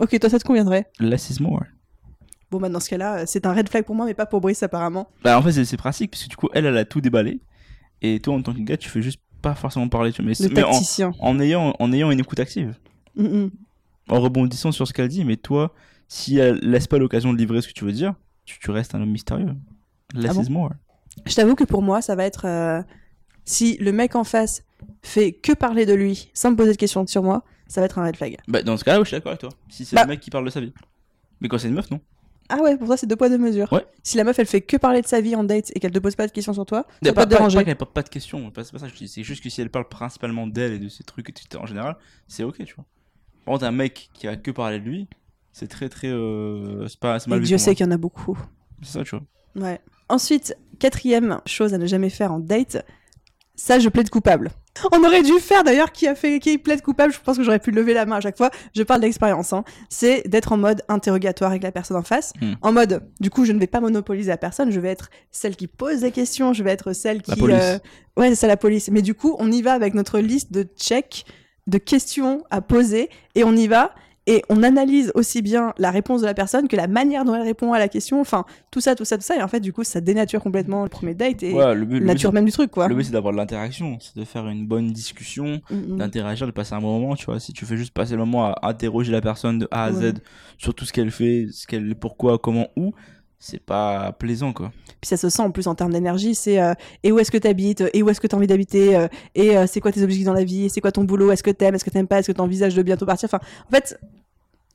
Ok, 0.00 0.18
toi, 0.18 0.28
ça 0.30 0.38
te 0.38 0.44
conviendrait. 0.44 0.90
Less 0.98 1.30
is 1.30 1.42
more. 1.42 1.62
Bon, 2.52 2.60
bah, 2.60 2.68
dans 2.68 2.80
ce 2.80 2.90
cas-là, 2.90 3.20
euh, 3.20 3.24
c'est 3.26 3.46
un 3.46 3.54
red 3.54 3.68
flag 3.68 3.84
pour 3.84 3.94
moi, 3.94 4.04
mais 4.06 4.12
pas 4.14 4.26
pour 4.26 4.40
Brice, 4.42 4.62
apparemment. 4.62 5.08
Bah, 5.24 5.38
en 5.38 5.42
fait, 5.42 5.64
c'est 5.64 5.76
pratique, 5.78 6.10
parce 6.10 6.24
que 6.24 6.28
du 6.28 6.36
coup, 6.36 6.48
elle, 6.52 6.66
elle 6.66 6.76
a 6.76 6.84
tout 6.84 7.00
déballé. 7.00 7.40
Et 8.02 8.20
toi, 8.20 8.34
en 8.34 8.42
tant 8.42 8.52
que 8.52 8.60
gars, 8.60 8.76
tu 8.76 8.88
fais 8.90 9.00
juste 9.02 9.20
pas 9.40 9.54
forcément 9.54 9.88
parler, 9.88 10.12
tu 10.12 10.22
vois. 10.22 10.30
Mais, 10.38 10.48
mais 10.54 10.62
en, 10.62 10.70
tacticien. 10.70 11.12
en 11.18 11.40
ayant, 11.40 11.74
en 11.78 11.92
ayant 11.92 12.10
une 12.10 12.20
écoute 12.20 12.38
active. 12.40 12.74
Mm, 13.16 13.24
mm. 13.24 13.50
en 14.10 14.20
rebondissant 14.20 14.70
sur 14.70 14.86
ce 14.86 14.92
qu'elle 14.92 15.08
dit, 15.08 15.24
mais 15.24 15.36
toi, 15.36 15.74
si 16.08 16.36
elle 16.38 16.58
laisse 16.58 16.86
pas 16.86 16.98
l'occasion 16.98 17.32
de 17.32 17.38
livrer 17.38 17.62
ce 17.62 17.68
que 17.68 17.72
tu 17.72 17.84
veux 17.84 17.92
dire, 17.92 18.14
tu, 18.44 18.58
tu 18.60 18.70
restes 18.70 18.94
un 18.94 19.00
homme 19.02 19.10
mystérieux. 19.10 19.54
Less 20.14 20.30
Ah 20.30 20.34
bon 20.34 20.42
is 20.42 20.50
more. 20.50 20.70
Je 21.24 21.34
t'avoue 21.34 21.54
que 21.54 21.64
pour 21.64 21.80
moi, 21.82 22.02
ça 22.02 22.14
va 22.14 22.24
être. 22.24 22.46
euh, 22.46 22.82
si 23.44 23.76
le 23.78 23.92
mec 23.92 24.14
en 24.14 24.24
face 24.24 24.62
fait 25.02 25.32
que 25.32 25.52
parler 25.52 25.86
de 25.86 25.94
lui 25.94 26.30
sans 26.34 26.50
me 26.50 26.56
poser 26.56 26.72
de 26.72 26.76
questions 26.76 27.06
sur 27.06 27.22
moi, 27.22 27.44
ça 27.66 27.80
va 27.80 27.86
être 27.86 27.98
un 27.98 28.04
red 28.06 28.16
flag. 28.16 28.36
Bah, 28.48 28.62
dans 28.62 28.76
ce 28.76 28.84
cas-là, 28.84 28.98
je 29.00 29.04
suis 29.08 29.16
d'accord 29.16 29.30
avec 29.32 29.40
toi. 29.40 29.50
Si 29.70 29.84
c'est 29.84 29.96
Bah. 29.96 30.02
le 30.02 30.08
mec 30.08 30.20
qui 30.20 30.30
parle 30.30 30.44
de 30.44 30.50
sa 30.50 30.60
vie. 30.60 30.72
Mais 31.40 31.48
quand 31.48 31.58
c'est 31.58 31.68
une 31.68 31.74
meuf, 31.74 31.90
non. 31.90 32.00
Ah 32.48 32.60
ouais, 32.62 32.76
pour 32.76 32.86
toi, 32.86 32.96
c'est 32.96 33.06
deux 33.06 33.16
poids, 33.16 33.28
deux 33.28 33.38
mesures. 33.38 33.72
Ouais. 33.72 33.84
Si 34.02 34.16
la 34.16 34.24
meuf, 34.24 34.38
elle 34.38 34.46
fait 34.46 34.60
que 34.60 34.76
parler 34.76 35.00
de 35.00 35.06
sa 35.06 35.20
vie 35.20 35.34
en 35.34 35.44
date 35.44 35.70
et 35.74 35.80
qu'elle 35.80 35.90
te 35.92 35.98
pose 35.98 36.16
pas 36.16 36.26
de 36.26 36.32
questions 36.32 36.52
sur 36.52 36.66
toi, 36.66 36.86
ça 37.02 37.12
pas 37.12 37.22
pas, 37.22 37.24
te 37.26 37.30
pas, 37.30 37.36
déranger. 37.36 37.56
pas 37.58 37.64
qu'elle 37.64 37.76
pose 37.76 37.88
pas 37.94 38.02
de 38.02 38.08
questions. 38.08 38.50
pas- 38.50 38.64
C'est 38.64 38.72
pas 38.72 38.78
ça. 38.78 38.86
C'est 39.06 39.22
juste 39.22 39.42
que 39.42 39.48
si 39.50 39.60
elle 39.60 39.70
parle 39.70 39.88
principalement 39.88 40.46
d'elle 40.46 40.72
et 40.72 40.78
de 40.78 40.88
ses 40.88 41.04
trucs, 41.04 41.32
en 41.58 41.66
général, 41.66 41.96
c'est 42.28 42.44
ok, 42.44 42.64
tu 42.64 42.74
vois. 42.74 42.84
Par 43.44 43.52
contre, 43.54 43.64
un 43.64 43.72
mec 43.72 44.10
qui 44.14 44.28
a 44.28 44.36
que 44.36 44.50
parlé 44.50 44.78
de 44.80 44.84
lui, 44.84 45.08
c'est 45.52 45.68
très 45.68 45.88
très. 45.88 46.08
Euh... 46.08 46.86
C'est 46.88 46.98
pas 47.00 47.16
Et 47.16 47.30
mal 47.30 47.38
vu 47.40 47.46
Dieu 47.46 47.58
sait 47.58 47.74
qu'il 47.74 47.86
y 47.86 47.88
en 47.88 47.92
a 47.92 47.96
beaucoup. 47.96 48.38
C'est 48.82 48.98
ça, 48.98 49.04
tu 49.04 49.16
vois. 49.16 49.22
Ouais. 49.56 49.80
Ensuite, 50.08 50.56
quatrième 50.78 51.40
chose 51.46 51.74
à 51.74 51.78
ne 51.78 51.86
jamais 51.86 52.10
faire 52.10 52.32
en 52.32 52.38
date, 52.38 52.84
ça, 53.54 53.78
je 53.78 53.88
plaide 53.88 54.08
coupable. 54.10 54.50
On 54.92 55.04
aurait 55.04 55.22
dû 55.22 55.32
faire 55.38 55.62
d'ailleurs 55.64 55.92
qui 55.92 56.08
a 56.08 56.14
fait 56.14 56.38
qui 56.38 56.56
plaide 56.56 56.80
coupable. 56.80 57.12
Je 57.12 57.20
pense 57.20 57.36
que 57.36 57.42
j'aurais 57.42 57.58
pu 57.58 57.70
lever 57.70 57.92
la 57.92 58.06
main 58.06 58.16
à 58.16 58.20
chaque 58.20 58.38
fois. 58.38 58.50
Je 58.74 58.82
parle 58.82 59.02
d'expérience. 59.02 59.52
Hein. 59.52 59.64
C'est 59.90 60.26
d'être 60.26 60.52
en 60.52 60.56
mode 60.56 60.82
interrogatoire 60.88 61.50
avec 61.50 61.62
la 61.62 61.70
personne 61.72 61.98
en 61.98 62.02
face. 62.02 62.32
Hmm. 62.40 62.54
En 62.62 62.72
mode, 62.72 63.02
du 63.20 63.28
coup, 63.28 63.44
je 63.44 63.52
ne 63.52 63.58
vais 63.60 63.66
pas 63.66 63.80
monopoliser 63.80 64.30
la 64.30 64.38
personne. 64.38 64.70
Je 64.70 64.80
vais 64.80 64.88
être 64.90 65.10
celle 65.30 65.56
qui 65.56 65.66
pose 65.66 66.00
des 66.00 66.10
questions. 66.10 66.54
Je 66.54 66.64
vais 66.64 66.70
être 66.70 66.94
celle 66.94 67.20
qui. 67.20 67.32
La 67.32 67.36
police. 67.36 67.56
euh, 67.60 67.78
Ouais, 68.16 68.30
c'est 68.30 68.36
ça 68.36 68.46
la 68.46 68.56
police. 68.56 68.88
Mais 68.90 69.02
du 69.02 69.14
coup, 69.14 69.36
on 69.38 69.52
y 69.52 69.60
va 69.60 69.74
avec 69.74 69.92
notre 69.92 70.18
liste 70.18 70.52
de 70.52 70.62
checks, 70.62 71.24
de 71.66 71.76
questions 71.78 72.42
à 72.50 72.62
poser, 72.62 73.10
et 73.34 73.44
on 73.44 73.52
y 73.54 73.66
va. 73.66 73.94
Et 74.28 74.42
on 74.48 74.62
analyse 74.62 75.10
aussi 75.16 75.42
bien 75.42 75.72
la 75.78 75.90
réponse 75.90 76.20
de 76.20 76.26
la 76.26 76.34
personne 76.34 76.68
que 76.68 76.76
la 76.76 76.86
manière 76.86 77.24
dont 77.24 77.34
elle 77.34 77.42
répond 77.42 77.72
à 77.72 77.80
la 77.80 77.88
question. 77.88 78.20
Enfin, 78.20 78.44
tout 78.70 78.80
ça, 78.80 78.94
tout 78.94 79.04
ça, 79.04 79.16
tout 79.16 79.24
ça. 79.24 79.36
Et 79.36 79.42
en 79.42 79.48
fait, 79.48 79.58
du 79.58 79.72
coup, 79.72 79.82
ça 79.82 80.00
dénature 80.00 80.40
complètement 80.40 80.84
le 80.84 80.88
premier 80.88 81.14
date 81.14 81.42
et 81.42 81.52
Ouais, 81.52 81.74
le 81.74 81.84
but, 81.84 81.94
le 81.94 81.98
la 81.98 82.00
but, 82.00 82.06
nature 82.06 82.32
même 82.32 82.44
du 82.44 82.52
truc, 82.52 82.70
quoi. 82.70 82.86
le 82.86 82.94
but, 82.94 83.04
c'est 83.04 83.10
d'avoir 83.12 83.32
de 83.32 83.38
l'interaction. 83.38 83.98
C'est 84.00 84.16
de 84.16 84.24
faire 84.24 84.46
une 84.46 84.64
bonne 84.66 84.92
discussion. 84.92 85.60
Mm, 85.70 85.74
mm. 85.94 85.96
d'interagir, 85.98 86.46
de 86.46 86.52
passer 86.52 86.74
un 86.74 86.80
bon 86.80 87.00
moment, 87.00 87.16
tu 87.16 87.26
vois. 87.26 87.40
Si 87.40 87.52
tu 87.52 87.66
fais 87.66 87.76
juste 87.76 87.92
passer 87.92 88.12
le 88.12 88.18
moment 88.18 88.46
à 88.52 88.68
interroger 88.68 89.10
la 89.10 89.20
personne 89.20 89.58
de 89.58 89.68
A 89.72 89.84
à 89.86 89.90
Ouais. 89.90 90.12
Z 90.12 90.14
sur 90.56 90.72
tout 90.74 90.84
ce 90.84 90.92
qu'elle 90.92 91.10
fait, 91.10 91.48
ce 91.50 91.66
qu'elle, 91.66 91.96
pourquoi, 91.96 92.38
comment, 92.38 92.68
où, 92.76 92.92
c'est 93.42 93.60
pas 93.60 94.12
plaisant, 94.12 94.52
quoi. 94.52 94.70
Puis 95.00 95.08
ça 95.08 95.16
se 95.16 95.28
sent 95.28 95.42
en 95.42 95.50
plus 95.50 95.66
en 95.66 95.74
termes 95.74 95.92
d'énergie. 95.92 96.36
C'est 96.36 96.60
euh, 96.60 96.74
et 97.02 97.10
où 97.10 97.18
est-ce 97.18 97.32
que 97.32 97.38
t'habites 97.38 97.82
Et 97.92 98.02
où 98.04 98.08
est-ce 98.08 98.20
que 98.20 98.28
t'as 98.28 98.36
envie 98.36 98.46
d'habiter 98.46 98.94
euh, 98.94 99.08
Et 99.34 99.56
euh, 99.56 99.66
c'est 99.66 99.80
quoi 99.80 99.90
tes 99.90 100.00
objectifs 100.00 100.26
dans 100.26 100.32
la 100.32 100.44
vie 100.44 100.66
Et 100.66 100.68
c'est 100.68 100.80
quoi 100.80 100.92
ton 100.92 101.02
boulot 101.02 101.32
Est-ce 101.32 101.42
que 101.42 101.50
t'aimes 101.50 101.74
Est-ce 101.74 101.84
que 101.84 101.90
t'aimes 101.90 102.06
pas 102.06 102.20
Est-ce 102.20 102.28
que 102.30 102.36
t'envisages 102.36 102.76
de 102.76 102.82
bientôt 102.82 103.04
partir 103.04 103.26
Enfin, 103.26 103.40
en 103.66 103.70
fait, 103.70 103.98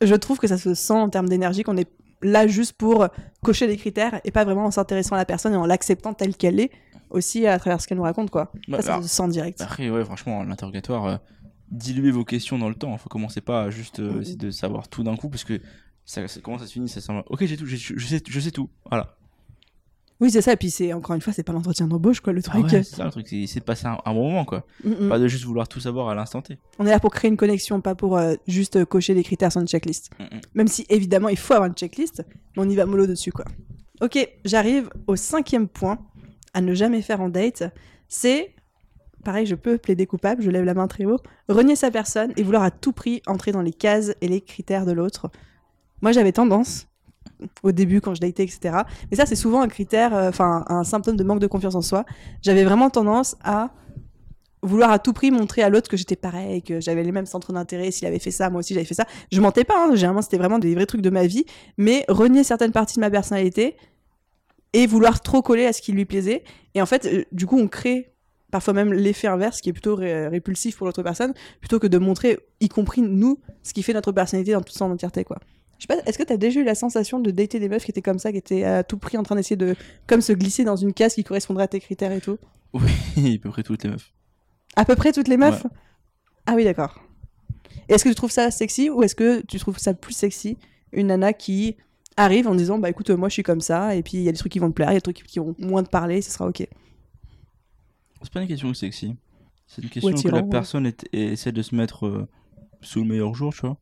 je 0.01 0.15
trouve 0.15 0.37
que 0.37 0.47
ça 0.47 0.57
se 0.57 0.73
sent 0.73 0.93
en 0.93 1.07
termes 1.07 1.29
d'énergie 1.29 1.63
qu'on 1.63 1.77
est 1.77 1.89
là 2.21 2.45
juste 2.45 2.73
pour 2.73 3.07
cocher 3.41 3.67
des 3.67 3.77
critères 3.77 4.19
et 4.25 4.31
pas 4.31 4.43
vraiment 4.43 4.65
en 4.65 4.71
s'intéressant 4.71 5.15
à 5.15 5.19
la 5.19 5.25
personne 5.25 5.53
et 5.53 5.57
en 5.57 5.65
l'acceptant 5.65 6.13
telle 6.13 6.35
qu'elle 6.35 6.59
est 6.59 6.71
aussi 7.09 7.47
à 7.47 7.57
travers 7.59 7.79
ce 7.79 7.87
qu'elle 7.87 7.97
nous 7.97 8.03
raconte, 8.03 8.29
quoi. 8.29 8.51
Bah, 8.67 8.81
ça, 8.81 9.01
se 9.01 9.07
sent 9.07 9.29
direct. 9.29 9.61
après, 9.61 9.89
ouais, 9.89 10.03
franchement, 10.03 10.43
l'interrogatoire, 10.43 11.05
euh, 11.05 11.17
diluez 11.71 12.11
vos 12.11 12.25
questions 12.25 12.57
dans 12.57 12.69
le 12.69 12.75
temps. 12.75 12.97
Faut 12.97 13.09
commencer 13.09 13.39
pas 13.39 13.63
à 13.63 13.69
juste 13.69 13.99
euh, 13.99 14.19
essayer 14.19 14.35
de 14.35 14.51
savoir 14.51 14.87
tout 14.87 15.03
d'un 15.03 15.15
coup, 15.15 15.29
parce 15.29 15.43
que 15.43 15.61
ça, 16.07 16.21
comment 16.41 16.57
ça 16.57 16.65
se 16.65 16.71
finit, 16.71 16.87
ça 16.89 17.01
semble, 17.01 17.23
ok, 17.27 17.45
j'ai 17.45 17.57
tout, 17.57 17.65
je 17.65 17.75
sais, 17.75 18.21
je 18.27 18.39
sais 18.39 18.51
tout. 18.51 18.69
Voilà. 18.89 19.17
Oui, 20.19 20.31
c'est 20.31 20.41
ça. 20.41 20.53
Et 20.53 20.55
puis 20.55 20.71
c'est 20.71 20.93
encore 20.93 21.15
une 21.15 21.21
fois, 21.21 21.31
c'est 21.33 21.43
pas 21.43 21.53
l'entretien 21.53 21.85
d'embauche, 21.85 22.21
quoi, 22.21 22.33
le 22.33 22.41
Ah 22.47 22.49
truc. 22.49 22.63
ouais, 22.63 22.69
c'est 22.83 22.95
ça 22.95 23.03
le 23.05 23.11
truc, 23.11 23.27
c'est 23.27 23.59
de 23.59 23.63
passer 23.63 23.85
un, 23.85 23.97
un 24.03 24.13
bon 24.13 24.29
moment, 24.29 24.45
quoi. 24.45 24.65
Mm, 24.83 25.05
mm. 25.05 25.09
Pas 25.09 25.19
de 25.19 25.27
juste 25.27 25.43
vouloir 25.43 25.67
tout 25.67 25.79
savoir 25.81 26.09
à 26.09 26.15
l'instant 26.15 26.41
T. 26.41 26.57
On 26.79 26.87
est 26.87 26.89
là 26.89 26.99
pour 26.99 27.11
créer 27.13 27.29
une 27.29 27.37
connexion, 27.37 27.81
pas 27.81 27.93
pour 27.93 28.17
euh, 28.17 28.33
juste 28.47 28.83
cocher 28.85 29.13
des 29.13 29.23
critères 29.23 29.51
sur 29.51 29.61
une 29.61 29.67
checklist. 29.67 30.09
Mm, 30.17 30.23
mm. 30.23 30.41
Même 30.55 30.67
si 30.67 30.85
évidemment 30.89 31.29
il 31.29 31.37
faut 31.37 31.53
avoir 31.53 31.67
une 31.67 31.75
checklist, 31.75 32.23
mais 32.55 32.63
on 32.63 32.69
y 32.69 32.75
va 32.75 32.85
mollo 32.85 33.05
dessus 33.05 33.31
quoi. 33.31 33.45
Ok, 34.01 34.17
j'arrive 34.45 34.89
au 35.07 35.15
cinquième 35.15 35.67
point 35.67 35.99
à 36.53 36.61
ne 36.61 36.73
jamais 36.73 37.01
faire 37.01 37.19
en 37.21 37.29
date. 37.29 37.63
C'est, 38.07 38.55
pareil, 39.25 39.45
je 39.45 39.55
peux 39.55 39.77
plaider 39.77 40.05
coupable, 40.07 40.41
je 40.41 40.49
lève 40.49 40.63
la 40.63 40.73
main 40.73 40.87
très 40.87 41.05
haut, 41.05 41.19
renier 41.49 41.75
sa 41.75 41.91
personne 41.91 42.31
et 42.37 42.43
vouloir 42.43 42.63
à 42.63 42.71
tout 42.71 42.93
prix 42.93 43.21
entrer 43.27 43.51
dans 43.51 43.61
les 43.61 43.73
cases 43.73 44.13
et 44.21 44.27
les 44.27 44.41
critères 44.41 44.85
de 44.85 44.93
l'autre. 44.93 45.29
Moi 46.01 46.11
j'avais 46.11 46.31
tendance, 46.31 46.87
au 47.63 47.71
début 47.71 48.01
quand 48.01 48.15
je 48.15 48.21
datais, 48.21 48.43
etc. 48.43 48.83
Mais 49.11 49.17
ça 49.17 49.25
c'est 49.25 49.35
souvent 49.35 49.61
un 49.61 49.67
critère, 49.67 50.15
euh, 50.15 50.29
enfin 50.29 50.63
un 50.67 50.83
symptôme 50.83 51.17
de 51.17 51.23
manque 51.23 51.39
de 51.39 51.47
confiance 51.47 51.75
en 51.75 51.81
soi. 51.81 52.05
J'avais 52.41 52.63
vraiment 52.63 52.89
tendance 52.89 53.35
à 53.43 53.71
vouloir 54.63 54.89
à 54.91 54.99
tout 54.99 55.13
prix 55.13 55.29
montrer 55.29 55.61
à 55.61 55.69
l'autre 55.69 55.89
que 55.89 55.97
j'étais 55.97 56.15
pareil, 56.15 56.63
que 56.63 56.81
j'avais 56.81 57.03
les 57.03 57.11
mêmes 57.11 57.27
centres 57.27 57.53
d'intérêt, 57.53 57.91
s'il 57.91 58.07
avait 58.07 58.19
fait 58.19 58.31
ça, 58.31 58.49
moi 58.49 58.59
aussi 58.59 58.73
j'avais 58.73 58.85
fait 58.85 58.95
ça. 58.95 59.05
Je 59.31 59.39
mentais 59.39 59.63
pas, 59.63 59.75
hein, 59.77 59.95
généralement 59.95 60.21
c'était 60.21 60.37
vraiment 60.37 60.59
des 60.59 60.73
vrais 60.73 60.85
trucs 60.87 61.01
de 61.01 61.09
ma 61.09 61.27
vie, 61.27 61.45
mais 61.77 62.05
renier 62.09 62.43
certaines 62.43 62.71
parties 62.71 62.95
de 62.95 63.01
ma 63.01 63.11
personnalité 63.11 63.77
et 64.73 64.87
vouloir 64.87 65.21
trop 65.21 65.41
coller 65.41 65.65
à 65.65 65.73
ce 65.73 65.81
qui 65.81 65.91
lui 65.91 66.05
plaisait. 66.05 66.43
Et 66.75 66.81
en 66.81 66.85
fait, 66.85 67.05
euh, 67.05 67.23
du 67.31 67.45
coup, 67.45 67.57
on 67.57 67.67
crée 67.67 68.13
parfois 68.51 68.73
même 68.73 68.93
l'effet 68.93 69.27
inverse 69.27 69.61
qui 69.61 69.69
est 69.69 69.73
plutôt 69.73 69.95
ré- 69.95 70.27
répulsif 70.27 70.77
pour 70.77 70.87
l'autre 70.87 71.03
personne, 71.03 71.33
plutôt 71.59 71.79
que 71.79 71.87
de 71.87 71.97
montrer, 71.97 72.39
y 72.59 72.69
compris 72.69 73.01
nous, 73.01 73.39
ce 73.63 73.73
qui 73.73 73.83
fait 73.83 73.93
notre 73.93 74.11
personnalité 74.11 74.53
dans 74.53 74.61
toute 74.61 74.75
son 74.77 74.91
entièreté, 74.91 75.23
quoi. 75.23 75.37
Je 75.79 75.83
sais 75.83 75.87
pas, 75.87 75.97
est-ce 76.05 76.17
que 76.17 76.23
t'as 76.23 76.37
déjà 76.37 76.59
eu 76.59 76.63
la 76.63 76.75
sensation 76.75 77.19
de 77.19 77.29
dater 77.31 77.59
des 77.59 77.69
meufs 77.69 77.83
qui 77.85 77.91
étaient 77.91 78.01
comme 78.01 78.19
ça, 78.19 78.31
qui 78.31 78.37
étaient 78.37 78.63
à 78.63 78.83
tout 78.83 78.97
prix 78.97 79.17
en 79.17 79.23
train 79.23 79.35
d'essayer 79.35 79.55
de, 79.55 79.75
comme 80.07 80.21
se 80.21 80.33
glisser 80.33 80.63
dans 80.63 80.75
une 80.75 80.93
case 80.93 81.13
qui 81.13 81.23
correspondrait 81.23 81.65
à 81.65 81.67
tes 81.67 81.79
critères 81.79 82.11
et 82.11 82.21
tout? 82.21 82.37
Oui, 82.73 82.91
à 83.35 83.37
peu 83.41 83.49
près 83.49 83.63
toutes 83.63 83.83
les 83.83 83.89
meufs. 83.89 84.11
À 84.75 84.85
peu 84.85 84.95
près 84.95 85.11
toutes 85.11 85.27
les 85.27 85.37
meufs? 85.37 85.65
Ah 86.45 86.53
oui, 86.55 86.63
d'accord. 86.63 87.03
Est-ce 87.89 88.03
que 88.03 88.09
tu 88.09 88.15
trouves 88.15 88.31
ça 88.31 88.51
sexy 88.51 88.89
ou 88.89 89.03
est-ce 89.03 89.15
que 89.15 89.41
tu 89.41 89.59
trouves 89.59 89.77
ça 89.77 89.93
plus 89.93 90.13
sexy 90.13 90.57
une 90.91 91.07
nana 91.07 91.33
qui 91.33 91.77
arrive 92.15 92.47
en 92.47 92.55
disant 92.55 92.79
bah 92.79 92.89
écoute 92.89 93.09
moi 93.11 93.29
je 93.29 93.33
suis 93.33 93.43
comme 93.43 93.61
ça 93.61 93.95
et 93.95 94.01
puis 94.01 94.17
il 94.17 94.23
y 94.23 94.29
a 94.29 94.31
des 94.31 94.37
trucs 94.37 94.51
qui 94.51 94.59
vont 94.59 94.69
te 94.69 94.73
plaire, 94.73 94.89
il 94.89 94.93
y 94.93 94.95
a 94.95 94.99
des 94.99 95.01
trucs 95.01 95.23
qui 95.23 95.39
vont 95.39 95.55
moins 95.59 95.83
te 95.83 95.89
parler, 95.89 96.21
ce 96.21 96.31
sera 96.31 96.47
ok? 96.47 96.67
C'est 98.21 98.33
pas 98.33 98.41
une 98.41 98.47
question 98.47 98.73
sexy. 98.73 99.15
C'est 99.67 99.83
une 99.83 99.89
question 99.89 100.13
que 100.13 100.27
la 100.29 100.41
ouais. 100.41 100.49
personne 100.49 100.85
est- 100.87 101.07
essaie 101.13 101.51
de 101.51 101.61
se 101.61 101.75
mettre 101.75 102.07
euh, 102.07 102.27
sous 102.81 103.01
le 103.01 103.05
meilleur 103.05 103.35
jour, 103.35 103.53
tu 103.53 103.61
vois. 103.61 103.77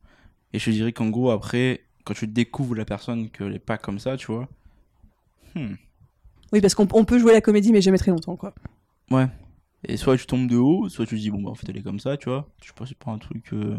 Et 0.52 0.58
je 0.58 0.70
dirais 0.70 0.92
qu'en 0.92 1.08
gros, 1.08 1.30
après, 1.30 1.85
quand 2.06 2.14
tu 2.14 2.28
découvres 2.28 2.76
la 2.76 2.86
personne 2.86 3.30
qu'elle 3.30 3.54
est 3.56 3.60
pas 3.60 3.78
comme 3.78 3.98
ça, 4.00 4.16
tu 4.16 4.28
vois. 4.28 4.48
Hmm. 5.54 5.74
Oui 6.52 6.60
parce 6.60 6.74
qu'on 6.74 6.88
on 6.92 7.04
peut 7.04 7.18
jouer 7.18 7.32
la 7.32 7.40
comédie 7.40 7.72
mais 7.72 7.80
jamais 7.80 7.98
très 7.98 8.10
longtemps 8.10 8.36
quoi. 8.36 8.54
Ouais. 9.10 9.26
Et 9.84 9.96
soit 9.96 10.16
tu 10.16 10.26
tombes 10.26 10.48
de 10.48 10.56
haut, 10.56 10.88
soit 10.88 11.06
tu 11.06 11.14
te 11.16 11.20
dis, 11.20 11.30
bon, 11.30 11.42
bah 11.42 11.50
en 11.50 11.54
fait, 11.54 11.68
elle 11.68 11.76
est 11.76 11.82
comme 11.82 12.00
ça, 12.00 12.16
tu 12.16 12.28
vois. 12.28 12.48
Je 12.62 12.68
sais 12.68 12.72
pas, 12.74 12.86
c'est 12.86 12.98
pas 12.98 13.10
un 13.12 13.18
truc. 13.18 13.52
euh, 13.52 13.74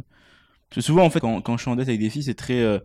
Parce 0.70 0.76
que 0.78 0.82
souvent, 0.82 1.06
en 1.06 1.10
fait, 1.12 1.20
quand, 1.22 1.42
quand 1.42 1.58
je 1.58 1.64
suis 1.64 1.72
en 1.72 1.76
date 1.78 1.90
avec 1.90 2.02
des 2.02 2.10
filles, 2.12 2.24
c'est 2.24 2.36
très. 2.36 2.62
euh, 2.62 2.80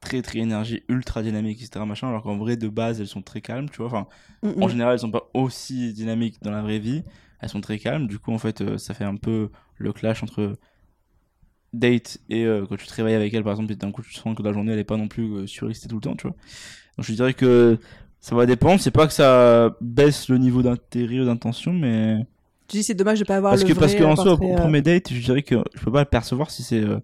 très 0.00 0.22
très 0.22 0.40
énergie 0.40 0.82
ultra 0.88 1.22
dynamique 1.22 1.62
etc 1.62 1.84
machin 1.86 2.08
alors 2.08 2.22
qu'en 2.22 2.36
vrai 2.38 2.56
de 2.56 2.68
base 2.68 3.00
elles 3.00 3.08
sont 3.08 3.22
très 3.22 3.40
calmes 3.40 3.68
tu 3.70 3.78
vois 3.78 3.86
enfin 3.88 4.08
Mm, 4.42 4.62
en 4.62 4.68
général 4.68 4.94
elles 4.94 5.00
sont 5.00 5.10
pas 5.10 5.30
aussi 5.34 5.92
dynamiques 5.94 6.42
dans 6.42 6.52
la 6.52 6.62
vraie 6.62 6.78
vie 6.78 7.02
elles 7.40 7.48
sont 7.48 7.60
très 7.60 7.78
calmes 7.80 8.06
du 8.08 8.18
coup 8.20 8.32
en 8.32 8.38
fait 8.38 8.60
euh, 8.60 8.78
ça 8.78 8.94
fait 8.94 9.04
un 9.04 9.16
peu 9.16 9.50
le 9.76 9.92
clash 9.92 10.22
entre 10.22 10.56
date 11.72 12.18
et 12.30 12.44
euh, 12.44 12.64
quand 12.66 12.76
tu 12.76 12.86
te 12.86 12.94
réveilles 12.94 13.14
avec 13.14 13.32
elle 13.34 13.44
par 13.44 13.52
exemple 13.52 13.72
et 13.72 13.76
d'un 13.76 13.90
coup 13.90 14.02
tu 14.02 14.14
sens 14.14 14.34
que 14.34 14.42
la 14.42 14.52
journée 14.52 14.72
elle 14.72 14.78
est 14.78 14.84
pas 14.84 14.96
non 14.96 15.08
plus 15.08 15.24
euh, 15.24 15.46
surexcitée 15.46 15.88
tout 15.88 15.96
le 15.96 16.00
temps 16.00 16.16
tu 16.16 16.26
vois. 16.26 16.36
Donc 16.96 17.06
je 17.06 17.12
dirais 17.12 17.34
que 17.34 17.78
ça 18.20 18.34
va 18.34 18.46
dépendre. 18.46 18.80
C'est 18.80 18.90
pas 18.90 19.06
que 19.06 19.12
ça 19.12 19.76
baisse 19.80 20.28
le 20.28 20.38
niveau 20.38 20.62
d'intérêt 20.62 21.20
ou 21.20 21.26
d'intention 21.26 21.72
mais 21.72 22.26
Tu 22.68 22.78
dis 22.78 22.82
c'est 22.82 22.94
dommage 22.94 23.20
de 23.20 23.24
pas 23.24 23.36
avoir 23.36 23.52
parce 23.52 23.62
le 23.62 23.68
que 23.68 23.78
parce 23.78 23.92
vrai 23.92 24.02
qu'en 24.02 24.16
soi 24.16 24.24
portrait, 24.24 24.46
au 24.46 24.54
euh, 24.54 24.56
premier 24.56 24.82
date 24.82 25.12
je 25.12 25.20
dirais 25.20 25.42
que 25.42 25.56
je 25.74 25.80
peux 25.84 25.92
pas 25.92 26.00
le 26.00 26.06
percevoir 26.06 26.50
si 26.50 26.62
c'est 26.62 26.82
euh, 26.82 27.00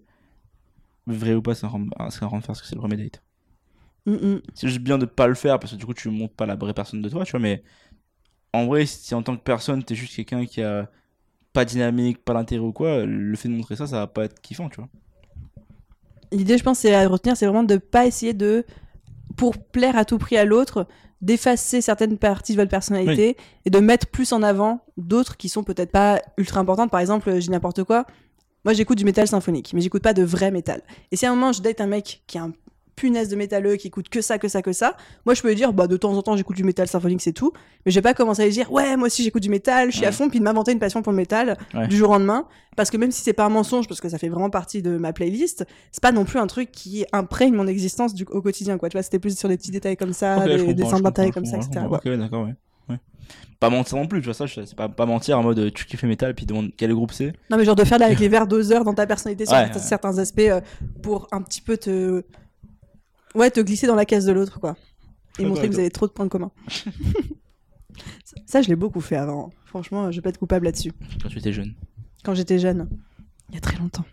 vrai 1.05 1.33
ou 1.33 1.41
pas 1.41 1.55
ça 1.55 1.67
rend 1.67 1.85
ça 2.09 2.25
rend 2.25 2.39
faire 2.39 2.47
parce 2.47 2.61
que 2.61 2.67
c'est 2.67 2.75
le 2.75 2.81
premier 2.81 2.97
date. 2.97 3.21
Mm, 4.07 4.13
mm. 4.13 4.41
c'est 4.53 4.67
juste 4.67 4.81
bien 4.81 4.97
de 4.97 5.05
pas 5.05 5.27
le 5.27 5.35
faire 5.35 5.59
parce 5.59 5.73
que 5.73 5.77
du 5.77 5.85
coup 5.85 5.93
tu 5.93 6.09
montres 6.09 6.35
pas 6.35 6.45
la 6.45 6.55
vraie 6.55 6.73
personne 6.73 7.01
de 7.01 7.09
toi 7.09 7.23
tu 7.23 7.31
vois 7.31 7.39
mais 7.39 7.63
en 8.53 8.65
vrai 8.65 8.85
si 8.85 9.13
en 9.13 9.23
tant 9.23 9.35
que 9.35 9.41
personne 9.41 9.83
t'es 9.83 9.95
juste 9.95 10.15
quelqu'un 10.15 10.45
qui 10.45 10.61
a 10.61 10.89
pas 11.55 11.65
dynamique, 11.65 12.23
pas 12.23 12.33
d'intérêt 12.33 12.61
ou 12.61 12.73
quoi, 12.73 13.05
le 13.05 13.35
fait 13.35 13.47
de 13.47 13.53
montrer 13.53 13.77
ça, 13.77 13.87
ça 13.87 13.99
va 13.99 14.07
pas 14.07 14.25
être 14.25 14.41
kiffant, 14.41 14.69
tu 14.69 14.75
vois. 14.75 14.89
L'idée, 16.31 16.57
je 16.57 16.63
pense, 16.63 16.79
c'est 16.79 16.93
à 16.93 17.07
retenir, 17.07 17.37
c'est 17.37 17.45
vraiment 17.45 17.63
de 17.63 17.77
pas 17.77 18.05
essayer 18.05 18.33
de, 18.33 18.65
pour 19.37 19.57
plaire 19.57 19.97
à 19.97 20.03
tout 20.03 20.17
prix 20.17 20.35
à 20.35 20.43
l'autre, 20.43 20.85
d'effacer 21.21 21.79
certaines 21.79 22.17
parties 22.17 22.51
de 22.51 22.57
votre 22.57 22.69
personnalité 22.69 23.37
et 23.63 23.69
de 23.69 23.79
mettre 23.79 24.07
plus 24.07 24.33
en 24.33 24.43
avant 24.43 24.81
d'autres 24.97 25.37
qui 25.37 25.47
sont 25.47 25.63
peut-être 25.63 25.91
pas 25.91 26.21
ultra 26.37 26.59
importantes. 26.59 26.91
Par 26.91 26.99
exemple, 26.99 27.33
dis 27.39 27.49
n'importe 27.49 27.85
quoi. 27.85 28.05
Moi, 28.65 28.73
j'écoute 28.73 28.97
du 28.97 29.05
métal 29.05 29.27
symphonique, 29.27 29.71
mais 29.73 29.79
j'écoute 29.79 30.03
pas 30.03 30.13
de 30.13 30.23
vrai 30.23 30.51
métal. 30.51 30.81
Et 31.11 31.15
si 31.15 31.25
à 31.25 31.31
un 31.31 31.35
moment 31.35 31.53
je 31.53 31.61
date 31.61 31.79
un 31.79 31.87
mec 31.87 32.23
qui 32.27 32.37
a 32.37 32.43
un 32.43 32.53
punaise 32.95 33.29
de 33.29 33.35
métalleux 33.35 33.75
qui 33.75 33.87
écoute 33.87 34.09
que 34.09 34.21
ça, 34.21 34.37
que 34.37 34.47
ça, 34.47 34.61
que 34.61 34.73
ça, 34.73 34.95
moi 35.25 35.33
je 35.35 35.41
peux 35.41 35.49
lui 35.49 35.55
dire, 35.55 35.73
bah 35.73 35.87
de 35.87 35.97
temps 35.97 36.13
en 36.13 36.21
temps 36.21 36.35
j'écoute 36.37 36.55
du 36.55 36.63
métal 36.63 36.87
symphonique, 36.87 37.21
c'est 37.21 37.33
tout. 37.33 37.51
Mais 37.85 37.91
je 37.91 37.97
vais 37.97 38.01
pas 38.01 38.13
commencer 38.13 38.41
à 38.41 38.45
lui 38.45 38.53
dire, 38.53 38.71
ouais, 38.71 38.95
moi 38.97 39.07
aussi 39.07 39.23
j'écoute 39.23 39.43
du 39.43 39.49
métal, 39.49 39.91
je 39.91 39.97
suis 39.97 40.05
à 40.05 40.11
fond, 40.11 40.29
puis 40.29 40.39
de 40.39 40.43
m'inventer 40.43 40.71
une 40.71 40.79
passion 40.79 41.01
pour 41.01 41.11
le 41.11 41.17
métal 41.17 41.57
Ouais. 41.73 41.87
du 41.87 41.97
jour 41.97 42.09
au 42.09 42.13
lendemain. 42.13 42.45
Parce 42.75 42.89
que 42.89 42.97
même 42.97 43.11
si 43.11 43.21
c'est 43.21 43.33
pas 43.33 43.45
un 43.45 43.49
mensonge, 43.49 43.87
parce 43.87 44.01
que 44.01 44.09
ça 44.09 44.17
fait 44.17 44.29
vraiment 44.29 44.49
partie 44.49 44.81
de 44.81 44.97
ma 44.97 45.13
playlist, 45.13 45.65
c'est 45.91 46.01
pas 46.01 46.11
non 46.11 46.25
plus 46.25 46.39
un 46.39 46.47
truc 46.47 46.71
qui 46.71 47.05
imprègne 47.13 47.53
mon 47.53 47.67
existence 47.67 48.13
du, 48.13 48.25
au 48.29 48.41
quotidien, 48.41 48.77
quoi. 48.77 48.89
Tu 48.89 48.97
vois, 48.97 49.03
c'était 49.03 49.19
plus 49.19 49.37
sur 49.37 49.47
des 49.47 49.57
petits 49.57 49.71
détails 49.71 49.95
comme 49.97 50.13
ça, 50.13 50.45
des, 50.45 50.73
des 50.73 50.83
d'intérêt 50.83 51.31
comme 51.31 51.45
ça, 51.45 51.57
etc. 51.57 51.85
Ok, 51.89 52.07
d'accord, 52.07 52.43
ouais. 52.45 52.53
ouais. 52.89 52.97
Pas 53.59 53.69
mentir 53.69 53.97
non 53.97 54.07
plus, 54.07 54.19
tu 54.19 54.25
vois 54.25 54.33
ça, 54.33 54.45
c'est 54.47 54.75
pas, 54.75 54.89
pas 54.89 55.05
mentir 55.05 55.39
en 55.39 55.43
mode 55.43 55.59
euh, 55.59 55.71
tu 55.71 55.85
kiffes 55.85 56.01
le 56.01 56.09
métal 56.09 56.35
puis 56.35 56.45
demande 56.45 56.71
quel 56.75 56.93
groupe 56.93 57.13
c'est. 57.13 57.33
Non, 57.49 57.57
mais 57.57 57.63
genre 57.63 57.75
de 57.75 57.85
faire 57.85 58.01
avec 58.01 58.19
les 58.19 58.27
verres 58.27 58.47
doseurs 58.47 58.83
dans 58.83 58.93
ta 58.93 59.07
personnalité 59.07 59.45
sur 59.45 59.55
ouais. 59.55 59.71
certains 59.79 60.17
aspects 60.17 60.39
euh, 60.41 60.59
pour 61.01 61.27
un 61.31 61.41
petit 61.41 61.61
peu 61.61 61.77
te. 61.77 62.23
Ouais, 63.35 63.51
te 63.51 63.59
glisser 63.59 63.85
dans 63.87 63.95
la 63.95 64.05
case 64.05 64.25
de 64.25 64.31
l'autre, 64.31 64.59
quoi. 64.59 64.75
Et 65.39 65.45
montrer 65.45 65.67
que 65.67 65.73
vous 65.73 65.79
avez 65.79 65.89
trop 65.91 66.07
de 66.07 66.11
points 66.11 66.27
communs. 66.29 66.51
Ça- 68.25 68.35
ça, 68.45 68.61
je 68.61 68.67
l'ai 68.67 68.75
beaucoup 68.75 68.99
fait 69.01 69.15
avant. 69.15 69.51
Franchement, 69.65 70.11
je 70.11 70.17
vais 70.17 70.21
pas 70.21 70.29
être 70.29 70.37
coupable 70.39 70.65
là-dessus. 70.65 70.91
Quand 71.21 71.29
tu 71.29 71.37
étais 71.37 71.53
jeune. 71.53 71.73
Quand 72.23 72.33
j'étais 72.33 72.59
jeune. 72.59 72.89
Il 73.49 73.55
y 73.55 73.57
a 73.57 73.61
très 73.61 73.77
longtemps. 73.77 74.03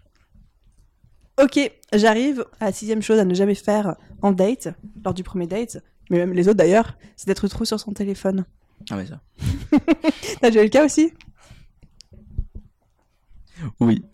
Ok, 1.42 1.58
j'arrive 1.92 2.44
à 2.60 2.66
la 2.66 2.72
sixième 2.72 3.02
chose 3.02 3.18
à 3.18 3.24
ne 3.24 3.34
jamais 3.34 3.54
faire 3.56 3.96
en 4.20 4.30
date, 4.32 4.68
lors 5.04 5.14
du 5.14 5.24
premier 5.24 5.46
date, 5.46 5.78
mais 6.10 6.18
même 6.18 6.32
les 6.32 6.46
autres 6.46 6.58
d'ailleurs, 6.58 6.96
c'est 7.16 7.26
d'être 7.26 7.48
trop 7.48 7.64
sur 7.64 7.80
son 7.80 7.92
téléphone. 7.92 8.44
Ah, 8.90 8.96
mais 8.96 9.06
ça. 9.06 9.20
T'as 10.40 10.50
déjà 10.50 10.60
eu 10.60 10.64
le 10.64 10.70
cas 10.70 10.84
aussi? 10.84 11.12
Oui. 13.80 14.04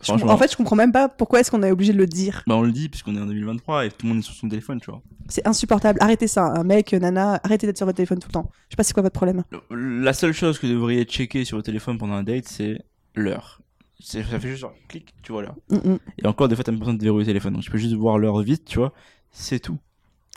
Franchement. 0.00 0.30
En 0.32 0.36
fait, 0.38 0.50
je 0.50 0.56
comprends 0.56 0.76
même 0.76 0.92
pas 0.92 1.08
pourquoi 1.08 1.40
est-ce 1.40 1.50
qu'on 1.50 1.62
est 1.62 1.70
obligé 1.72 1.92
de 1.92 1.98
le 1.98 2.06
dire. 2.06 2.44
Bah, 2.46 2.54
on 2.56 2.62
le 2.62 2.70
dit 2.70 2.88
puisqu'on 2.88 3.16
est 3.16 3.20
en 3.20 3.26
2023 3.26 3.86
et 3.86 3.90
tout 3.90 4.06
le 4.06 4.10
monde 4.10 4.18
est 4.20 4.22
sur 4.22 4.34
son 4.34 4.48
téléphone, 4.48 4.80
tu 4.80 4.90
vois. 4.90 5.02
C'est 5.28 5.46
insupportable. 5.46 5.98
Arrêtez 6.00 6.28
ça, 6.28 6.44
un 6.44 6.62
mec, 6.62 6.92
nana, 6.92 7.40
arrêtez 7.42 7.66
d'être 7.66 7.76
sur 7.76 7.86
votre 7.86 7.96
téléphone 7.96 8.18
tout 8.20 8.28
le 8.28 8.32
temps. 8.32 8.50
Je 8.68 8.74
sais 8.74 8.76
pas 8.76 8.84
c'est 8.84 8.94
quoi 8.94 9.02
votre 9.02 9.14
problème? 9.14 9.42
La 9.70 10.12
seule 10.12 10.32
chose 10.32 10.58
que 10.58 10.66
vous 10.68 10.72
devriez 10.74 11.04
checker 11.04 11.44
sur 11.44 11.56
votre 11.58 11.66
téléphone 11.66 11.98
pendant 11.98 12.14
un 12.14 12.22
date, 12.22 12.46
c'est 12.46 12.78
l'heure. 13.16 13.60
Ça 14.00 14.22
fait 14.22 14.40
juste 14.40 14.60
genre 14.60 14.74
clic, 14.86 15.12
tu 15.22 15.32
vois 15.32 15.42
l'heure. 15.42 15.56
Mm, 15.70 15.76
mm, 15.94 15.98
Et 16.22 16.26
encore, 16.28 16.46
des 16.46 16.54
fois, 16.54 16.62
t'as 16.62 16.70
même 16.70 16.78
pas 16.78 16.84
besoin 16.86 16.94
de 16.98 17.02
verrouiller 17.02 17.24
le 17.24 17.30
téléphone. 17.30 17.54
Donc, 17.54 17.62
tu 17.64 17.70
peux 17.72 17.78
juste 17.78 17.94
voir 17.94 18.16
l'heure 18.18 18.38
vite, 18.40 18.64
tu 18.64 18.78
vois. 18.78 18.92
C'est 19.32 19.58
tout. 19.58 19.78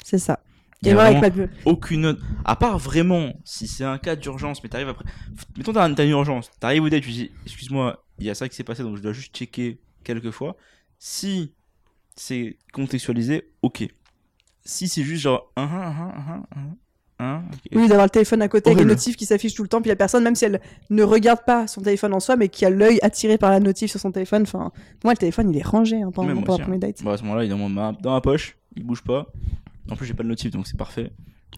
c'est 0.03 0.17
ça. 0.17 0.39
Il 0.81 0.87
y 0.87 0.91
Et 0.91 0.93
a 0.95 0.99
avec 0.99 1.17
vraiment 1.19 1.45
bu- 1.45 1.53
aucune 1.65 2.07
autre. 2.07 2.21
À 2.43 2.55
part 2.55 2.79
vraiment, 2.79 3.33
si 3.45 3.67
c'est 3.67 3.83
un 3.83 3.99
cas 3.99 4.15
d'urgence, 4.15 4.63
mais 4.63 4.69
t'arrives 4.69 4.89
après. 4.89 5.05
Mettons, 5.55 5.73
t'as 5.73 5.87
une 5.87 6.09
urgence. 6.09 6.49
T'arrives 6.59 6.81
au 6.83 6.89
date, 6.89 7.03
tu 7.03 7.11
dis, 7.11 7.31
excuse-moi, 7.45 8.03
il 8.21 8.27
y 8.27 8.29
a 8.29 8.35
ça 8.35 8.47
qui 8.47 8.55
s'est 8.55 8.63
passé, 8.63 8.83
donc 8.83 8.97
je 8.97 9.01
dois 9.01 9.13
juste 9.13 9.35
checker 9.35 9.79
quelques 10.03 10.31
fois. 10.31 10.55
Si 10.99 11.53
c'est 12.15 12.57
contextualisé, 12.71 13.49
ok. 13.61 13.87
Si 14.63 14.87
c'est 14.87 15.03
juste 15.03 15.23
genre, 15.23 15.51
un, 15.55 15.63
un, 15.63 15.67
un, 15.67 16.13
un, 16.15 16.45
un, 16.55 17.25
un, 17.25 17.37
ok. 17.51 17.59
Oui, 17.73 17.87
d'avoir 17.87 18.05
le 18.05 18.11
téléphone 18.11 18.43
à 18.43 18.47
côté 18.47 18.69
avec 18.69 18.79
les 18.83 18.85
notifs 18.85 19.15
qui 19.15 19.25
s'affichent 19.25 19.55
tout 19.55 19.63
le 19.63 19.69
temps, 19.69 19.81
puis 19.81 19.89
la 19.89 19.95
personne, 19.95 20.23
même 20.23 20.35
si 20.35 20.45
elle 20.45 20.61
ne 20.91 21.03
regarde 21.03 21.43
pas 21.45 21.65
son 21.65 21.81
téléphone 21.81 22.13
en 22.13 22.19
soi, 22.19 22.35
mais 22.35 22.49
qui 22.49 22.63
a 22.63 22.69
l'œil 22.69 22.99
attiré 23.01 23.39
par 23.39 23.49
la 23.49 23.59
notif 23.59 23.89
sur 23.89 23.99
son 23.99 24.11
téléphone, 24.11 24.43
enfin, 24.43 24.71
moi, 25.03 25.13
le 25.13 25.17
téléphone, 25.17 25.49
il 25.49 25.57
est 25.57 25.65
rangé 25.65 26.01
hein, 26.01 26.11
pendant, 26.11 26.31
aussi, 26.33 26.59
la 26.59 26.63
première 26.63 26.79
date. 26.79 27.03
Bon, 27.03 27.09
à 27.09 27.17
ce 27.17 27.23
moment-là, 27.23 27.43
il 27.43 27.47
est 27.47 27.57
dans 27.57 27.69
ma, 27.69 27.93
dans 27.93 28.11
ma 28.11 28.21
poche, 28.21 28.55
il 28.75 28.83
bouge 28.83 29.01
pas. 29.01 29.25
En 29.89 29.95
plus, 29.95 30.05
j'ai 30.05 30.13
pas 30.13 30.23
de 30.23 30.29
notif, 30.29 30.51
donc 30.51 30.67
c'est 30.67 30.77
parfait. 30.77 31.11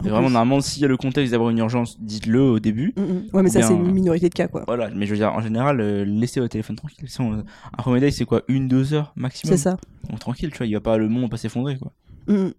Et 0.04 0.10
vraiment, 0.10 0.30
normalement, 0.30 0.60
s'il 0.60 0.82
y 0.82 0.86
a 0.86 0.88
le 0.88 0.98
contexte 0.98 1.32
d'avoir 1.32 1.52
une 1.52 1.60
urgence, 1.60 2.02
dites-le 2.02 2.42
au 2.42 2.60
début. 2.60 2.94
Mm, 2.98 3.02
mm. 3.02 3.24
Ouais, 3.34 3.44
mais 3.44 3.50
ça, 3.50 3.62
c'est 3.62 3.74
une 3.74 3.92
minorité 3.92 4.28
de 4.28 4.34
cas, 4.34 4.48
quoi. 4.48 4.64
Voilà, 4.66 4.90
mais 4.90 5.06
je 5.06 5.12
veux 5.12 5.18
dire, 5.18 5.32
en 5.32 5.42
général, 5.42 5.80
euh, 5.80 6.04
laissez 6.04 6.40
votre 6.40 6.52
téléphone 6.52 6.76
tranquille. 6.76 7.08
Sinon, 7.08 7.34
euh, 7.34 7.44
un 7.78 7.82
premier 7.82 8.00
date, 8.00 8.14
c'est 8.14 8.26
quoi 8.26 8.42
Une, 8.48 8.68
deux 8.68 8.94
heures 8.94 9.14
maximum 9.16 9.56
C'est 9.56 9.62
ça. 9.62 9.78
Donc 10.10 10.20
tranquille, 10.20 10.50
tu 10.52 10.58
vois, 10.58 10.66
il 10.66 10.74
va 10.74 10.82
pas, 10.82 10.98
le 10.98 11.08
monde 11.08 11.24
va 11.24 11.30
pas 11.30 11.38
s'effondrer, 11.38 11.78
quoi. 11.78 11.94
Mm. 12.28 12.50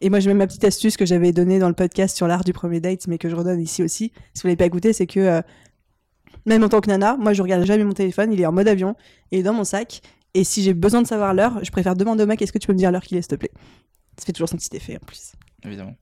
Et 0.00 0.10
moi, 0.10 0.20
j'ai 0.20 0.28
même 0.28 0.38
ma 0.38 0.46
petite 0.46 0.64
astuce 0.64 0.96
que 0.96 1.06
j'avais 1.06 1.32
donnée 1.32 1.58
dans 1.58 1.68
le 1.68 1.74
podcast 1.74 2.16
sur 2.16 2.26
l'art 2.26 2.44
du 2.44 2.52
premier 2.52 2.80
date, 2.80 3.06
mais 3.08 3.18
que 3.18 3.28
je 3.28 3.36
redonne 3.36 3.60
ici 3.60 3.82
aussi. 3.82 4.12
Si 4.32 4.42
vous 4.42 4.48
l'avez 4.48 4.56
pas 4.56 4.66
écouté, 4.66 4.92
c'est 4.92 5.06
que 5.06 5.20
euh, 5.20 5.40
même 6.46 6.62
en 6.62 6.68
tant 6.68 6.80
que 6.80 6.88
nana, 6.88 7.16
moi, 7.16 7.32
je 7.32 7.42
regarde 7.42 7.64
jamais 7.64 7.84
mon 7.84 7.92
téléphone. 7.92 8.32
Il 8.32 8.40
est 8.40 8.46
en 8.46 8.52
mode 8.52 8.68
avion 8.68 8.96
il 9.30 9.40
est 9.40 9.42
dans 9.42 9.54
mon 9.54 9.64
sac. 9.64 10.02
Et 10.34 10.44
si 10.44 10.62
j'ai 10.62 10.74
besoin 10.74 11.00
de 11.00 11.06
savoir 11.06 11.32
l'heure, 11.32 11.64
je 11.64 11.70
préfère 11.70 11.94
demander 11.94 12.24
au 12.24 12.26
mec 12.26 12.42
est-ce 12.42 12.52
que 12.52 12.58
tu 12.58 12.66
peux 12.66 12.72
me 12.72 12.78
dire 12.78 12.90
l'heure 12.90 13.02
qu'il 13.02 13.16
est, 13.16 13.22
s'il 13.22 13.30
te 13.30 13.36
plaît? 13.36 13.52
Ça 14.18 14.26
fait 14.26 14.32
toujours 14.32 14.48
son 14.48 14.56
petit 14.56 14.74
effet 14.76 14.96
en 15.00 15.06
plus. 15.06 15.32
Évidemment. 15.64 15.94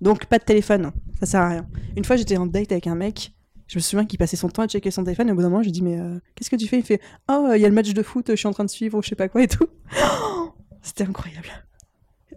Donc, 0.00 0.26
pas 0.26 0.38
de 0.38 0.44
téléphone, 0.44 0.92
ça 1.20 1.26
sert 1.26 1.40
à 1.40 1.48
rien. 1.48 1.66
Une 1.96 2.04
fois, 2.04 2.16
j'étais 2.16 2.36
en 2.36 2.46
date 2.46 2.72
avec 2.72 2.86
un 2.86 2.94
mec. 2.94 3.32
Je 3.66 3.78
me 3.78 3.80
souviens 3.80 4.04
qu'il 4.04 4.18
passait 4.18 4.36
son 4.36 4.48
temps 4.48 4.62
à 4.62 4.68
checker 4.68 4.90
son 4.90 5.04
téléphone. 5.04 5.28
Et 5.28 5.32
au 5.32 5.34
bout 5.34 5.42
d'un 5.42 5.48
moment, 5.48 5.62
je 5.62 5.68
lui 5.68 5.72
dis 5.72 5.82
Mais 5.82 5.98
euh, 5.98 6.18
qu'est-ce 6.34 6.50
que 6.50 6.56
tu 6.56 6.68
fais? 6.68 6.78
Il 6.78 6.84
fait 6.84 7.00
Oh, 7.30 7.50
il 7.54 7.60
y 7.60 7.64
a 7.64 7.68
le 7.68 7.74
match 7.74 7.92
de 7.92 8.02
foot, 8.02 8.26
je 8.28 8.34
suis 8.34 8.46
en 8.46 8.52
train 8.52 8.64
de 8.64 8.70
suivre, 8.70 8.98
ou 8.98 9.02
je 9.02 9.08
sais 9.08 9.14
pas 9.16 9.28
quoi 9.28 9.42
et 9.42 9.48
tout. 9.48 9.66
C'était 10.82 11.04
incroyable. 11.04 11.48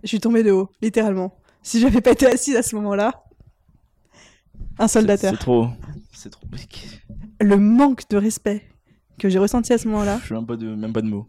Je 0.04 0.08
suis 0.08 0.20
tombée 0.20 0.44
de 0.44 0.52
haut, 0.52 0.70
littéralement. 0.82 1.38
Si 1.64 1.82
j'avais 1.82 2.00
pas 2.02 2.12
été 2.12 2.28
assise 2.28 2.56
à 2.56 2.64
ce 2.64 2.76
moment-là, 2.78 3.26
un 4.80 4.88
soldat 4.88 5.18
C'est 5.18 5.34
trop. 5.34 5.68
C'est 6.14 6.30
trop. 6.30 6.48
Le 7.42 7.58
manque 7.58 8.08
de 8.10 8.18
respect 8.18 8.64
que 9.20 9.28
j'ai 9.30 9.40
ressenti 9.40 9.74
à 9.74 9.78
ce 9.78 9.88
moment-là. 9.88 10.20
Je 10.22 10.26
suis 10.28 10.36
même 10.36 10.46
pas 10.46 10.56
de, 10.56 10.74
même 10.76 10.94
pas 10.94 11.02
de 11.02 11.08
mots. 11.08 11.28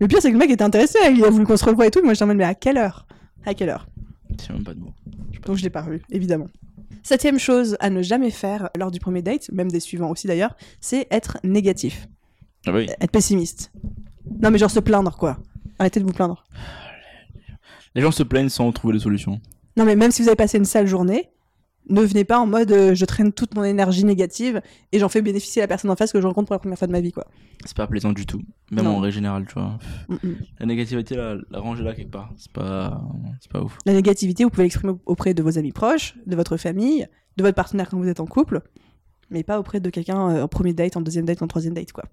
Le 0.00 0.08
pire, 0.08 0.20
c'est 0.22 0.28
que 0.28 0.32
le 0.32 0.38
mec 0.38 0.50
était 0.50 0.64
intéressé, 0.64 0.98
il 1.10 1.24
a 1.24 1.30
voulu 1.30 1.44
qu'on 1.44 1.56
se 1.56 1.64
revoie 1.64 1.86
et 1.86 1.90
tout. 1.90 2.02
Moi, 2.02 2.14
j'étais 2.14 2.24
en 2.24 2.28
mode 2.28 2.36
Mais 2.36 2.44
à 2.44 2.54
quelle 2.54 2.78
heure? 2.78 3.06
À 3.44 3.54
quelle 3.54 3.68
heure? 3.68 3.88
J'ai 4.46 4.52
même 4.52 4.64
pas 4.64 4.74
de 4.74 4.80
mots. 4.80 4.92
Donc 5.46 5.56
je 5.56 5.62
l'ai 5.62 5.70
pas 5.70 5.82
revu, 5.82 6.02
évidemment. 6.10 6.48
Septième 7.02 7.38
chose 7.38 7.76
à 7.80 7.90
ne 7.90 8.02
jamais 8.02 8.30
faire 8.30 8.70
lors 8.76 8.90
du 8.90 8.98
premier 9.00 9.20
date, 9.22 9.50
même 9.52 9.70
des 9.70 9.80
suivants 9.80 10.10
aussi 10.10 10.26
d'ailleurs, 10.26 10.56
c'est 10.80 11.06
être 11.10 11.38
négatif, 11.44 12.08
Ah 12.66 12.72
bah 12.72 12.78
oui. 12.78 12.86
être 13.00 13.10
pessimiste. 13.10 13.70
Non 14.40 14.50
mais 14.50 14.58
genre 14.58 14.70
se 14.70 14.80
plaindre 14.80 15.16
quoi. 15.16 15.38
Arrêtez 15.78 16.00
de 16.00 16.04
vous 16.04 16.12
plaindre. 16.12 16.44
Les 17.94 18.02
gens 18.02 18.10
se 18.10 18.22
plaignent 18.22 18.48
sans 18.48 18.70
trouver 18.72 18.94
de 18.94 18.98
solution. 18.98 19.40
Non 19.76 19.84
mais 19.84 19.96
même 19.96 20.10
si 20.10 20.22
vous 20.22 20.28
avez 20.28 20.36
passé 20.36 20.58
une 20.58 20.64
sale 20.64 20.86
journée, 20.86 21.30
ne 21.88 22.00
venez 22.00 22.24
pas 22.24 22.38
en 22.38 22.46
mode 22.46 22.72
euh, 22.72 22.94
je 22.94 23.04
traîne 23.04 23.32
toute 23.32 23.54
mon 23.54 23.64
énergie 23.64 24.04
négative 24.04 24.62
et 24.92 24.98
j'en 24.98 25.08
fais 25.08 25.22
bénéficier 25.22 25.60
la 25.60 25.68
personne 25.68 25.90
en 25.90 25.96
face 25.96 26.12
que 26.12 26.20
je 26.20 26.26
rencontre 26.26 26.46
pour 26.46 26.54
la 26.54 26.58
première 26.58 26.78
fois 26.78 26.86
de 26.86 26.92
ma 26.92 27.00
vie 27.00 27.12
quoi. 27.12 27.26
C'est 27.64 27.76
pas 27.76 27.86
plaisant 27.86 28.12
du 28.12 28.26
tout. 28.26 28.42
Même 28.70 28.84
Non. 28.84 28.96
en 28.96 29.00
règle 29.00 29.14
générale, 29.14 29.46
tu 29.46 29.54
vois. 29.54 29.78
Mm, 30.08 30.14
mm. 30.22 30.36
La 30.60 30.66
négativité, 30.66 31.14
là, 31.16 31.36
la 31.50 31.60
ranger 31.60 31.82
là 31.82 31.94
quelque 31.94 32.10
part. 32.10 32.32
C'est 32.36 32.52
pas, 32.52 33.02
c'est 33.40 33.50
pas 33.50 33.62
ouf. 33.62 33.78
La 33.86 33.92
négativité, 33.92 34.44
vous 34.44 34.50
pouvez 34.50 34.64
l'exprimer 34.64 34.94
auprès 35.06 35.34
de 35.34 35.42
vos 35.42 35.58
amis 35.58 35.72
proches, 35.72 36.14
de 36.26 36.36
votre 36.36 36.56
famille, 36.56 37.06
de 37.36 37.42
votre 37.42 37.54
partenaire 37.54 37.88
quand 37.88 37.98
vous 37.98 38.08
êtes 38.08 38.20
en 38.20 38.26
couple, 38.26 38.62
mais 39.30 39.42
pas 39.42 39.58
auprès 39.58 39.80
de 39.80 39.90
quelqu'un 39.90 40.30
euh, 40.30 40.42
en 40.42 40.48
premier 40.48 40.72
date, 40.72 40.96
en 40.96 41.00
deuxième 41.00 41.24
date, 41.24 41.42
en 41.42 41.46
troisième 41.46 41.74
date 41.74 41.92
quoi. 41.92 42.04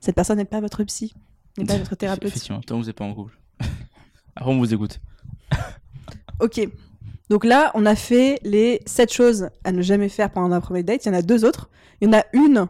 Cette 0.00 0.14
personne 0.14 0.38
n'est 0.38 0.44
pas 0.44 0.60
votre 0.60 0.82
psy, 0.84 1.14
n'est 1.58 1.64
pas 1.64 1.76
votre 1.78 1.94
thérapeute. 1.94 2.28
Effectivement, 2.28 2.60
tant 2.60 2.76
que 2.76 2.82
vous 2.82 2.86
n'êtes 2.86 2.96
pas 2.96 3.04
en 3.04 3.14
couple. 3.14 3.38
Après, 4.36 4.50
on 4.50 4.58
vous 4.58 4.72
écoute. 4.72 5.00
Ok. 6.40 6.60
Donc 7.30 7.44
là, 7.44 7.70
on 7.74 7.86
a 7.86 7.94
fait 7.94 8.40
les 8.42 8.80
7 8.86 9.12
choses 9.12 9.48
à 9.62 9.70
ne 9.70 9.80
jamais 9.82 10.08
faire 10.08 10.30
pendant 10.30 10.54
un 10.54 10.60
premier 10.60 10.82
date. 10.82 11.06
Il 11.06 11.08
y 11.08 11.10
en 11.12 11.14
a 11.14 11.22
deux 11.22 11.44
autres. 11.44 11.70
Il 12.00 12.08
y 12.08 12.10
en 12.10 12.18
a 12.18 12.24
une. 12.32 12.66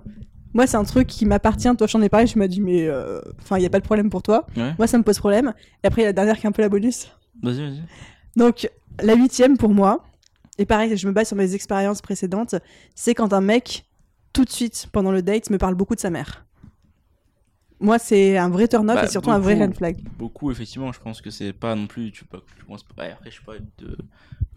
Moi, 0.53 0.67
c'est 0.67 0.77
un 0.77 0.85
truc 0.85 1.07
qui 1.07 1.25
m'appartient. 1.25 1.75
Toi, 1.77 1.87
j'en 1.87 2.03
ai 2.03 2.11
parlé. 2.11 2.27
Je 2.27 2.39
m'as 2.39 2.47
dit, 2.47 2.61
mais 2.61 2.87
euh, 2.87 3.21
enfin, 3.41 3.57
il 3.57 3.61
n'y 3.61 3.67
a 3.67 3.71
pas 3.71 3.79
de 3.81 3.85
problème 3.85 4.11
pour 4.11 4.23
toi. 4.23 4.47
Ouais. 4.57 4.75
Moi, 4.77 4.87
ça 4.87 4.99
me 4.99 5.03
pose 5.03 5.19
problème. 5.19 5.55
Et 5.83 5.87
après, 5.87 6.03
il 6.03 6.05
y 6.05 6.07
a 6.07 6.11
la 6.11 6.13
dernière 6.13 6.39
qui 6.39 6.45
est 6.45 6.49
un 6.49 6.53
peu 6.53 6.61
la 6.61 6.69
bonus. 6.69 7.11
Vas-y, 7.43 7.63
vas-y. 7.63 7.83
Donc, 8.37 8.71
la 9.03 9.15
huitième 9.15 9.57
pour 9.57 9.71
moi, 9.71 10.05
et 10.59 10.67
pareil, 10.67 10.95
je 10.95 11.07
me 11.07 11.13
base 11.13 11.29
sur 11.29 11.39
mes 11.39 11.55
expériences 11.55 12.03
précédentes, 12.03 12.55
c'est 12.95 13.15
quand 13.15 13.33
un 13.33 13.41
mec, 13.41 13.87
tout 14.35 14.45
de 14.45 14.51
suite, 14.51 14.89
pendant 14.93 15.11
le 15.11 15.23
date, 15.23 15.49
me 15.49 15.57
parle 15.57 15.75
beaucoup 15.75 15.95
de 15.95 16.01
sa 16.01 16.11
mère. 16.11 16.45
Moi, 17.81 17.99
c'est 17.99 18.37
un 18.37 18.51
vrai 18.51 18.69
turn-off 18.69 18.97
Bah, 18.97 19.05
et 19.05 19.09
surtout 19.09 19.31
un 19.31 19.39
vrai 19.39 19.55
red 19.55 19.75
flag. 19.75 19.97
Beaucoup, 20.19 20.51
effectivement, 20.51 20.93
je 20.93 21.01
pense 21.01 21.21
que 21.23 21.31
c'est 21.31 21.53
pas 21.53 21.75
non 21.75 21.87
plus. 21.87 22.13
Tu 22.13 22.25
tu 22.57 22.65
penses 22.67 22.85
ouais, 22.99 23.11
après, 23.13 23.31
je 23.31 23.37
sais 23.37 23.43
pas, 23.45 23.55
de... 23.79 23.97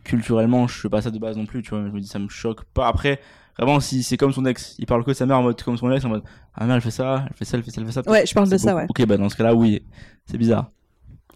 culturellement, 0.04 0.68
je 0.68 0.78
fais 0.80 0.90
pas 0.90 1.02
ça 1.02 1.10
de 1.10 1.18
base 1.20 1.38
non 1.38 1.46
plus, 1.46 1.62
tu 1.64 1.70
vois. 1.70 1.86
Je 1.86 1.92
me 1.92 2.00
dis, 2.02 2.08
ça 2.08 2.20
me 2.20 2.28
choque 2.28 2.64
pas. 2.66 2.88
Après, 2.88 3.20
vraiment, 3.58 3.80
si 3.80 4.04
c'est 4.04 4.18
comme 4.18 4.34
son 4.34 4.46
ex, 4.46 4.76
il 4.78 4.86
parle 4.86 5.04
que 5.06 5.12
de 5.12 5.16
sa 5.16 5.26
mère 5.26 5.40
en 5.40 5.44
mode 5.44 5.62
comme 5.62 5.78
son 5.78 5.90
ex, 5.92 6.04
en 6.04 6.10
mode, 6.10 6.24
ah 6.54 6.66
mère, 6.66 6.76
elle 6.76 6.82
fait 6.82 6.92
ça, 6.92 7.26
elle 7.30 7.36
fait 7.36 7.46
ça, 7.46 7.58
elle 7.58 7.64
fait 7.64 7.72
ça, 7.72 7.82
elle 7.82 7.88
fait 7.88 7.94
ça. 7.94 8.02
Ouais, 8.12 8.26
je 8.26 8.34
parle 8.34 8.50
de 8.50 8.58
ça, 8.58 8.76
ouais. 8.76 8.86
Ok, 8.90 9.06
bah 9.06 9.16
dans 9.18 9.30
ce 9.30 9.36
cas-là, 9.38 9.56
oui, 9.56 9.86
c'est 10.26 10.38
bizarre. 10.38 10.72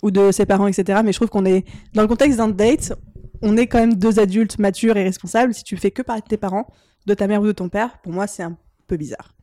ou 0.03 0.11
de 0.11 0.31
ses 0.31 0.45
parents, 0.45 0.67
etc. 0.67 1.01
Mais 1.03 1.11
je 1.13 1.17
trouve 1.17 1.29
qu'on 1.29 1.45
est 1.45 1.65
dans 1.93 2.01
le 2.01 2.07
contexte 2.07 2.37
d'un 2.37 2.49
date, 2.49 2.93
on 3.41 3.55
est 3.55 3.67
quand 3.67 3.79
même 3.79 3.95
deux 3.95 4.19
adultes 4.19 4.59
matures 4.59 4.97
et 4.97 5.03
responsables. 5.03 5.53
Si 5.53 5.63
tu 5.63 5.77
fais 5.77 5.91
que 5.91 6.01
parler 6.01 6.21
de 6.21 6.27
tes 6.27 6.37
parents, 6.37 6.67
de 7.05 7.13
ta 7.13 7.27
mère 7.27 7.41
ou 7.41 7.45
de 7.45 7.51
ton 7.53 7.69
père, 7.69 7.99
pour 8.01 8.11
moi, 8.11 8.27
c'est 8.27 8.43
un 8.43 8.57
peu 8.87 8.97
bizarre. 8.97 9.33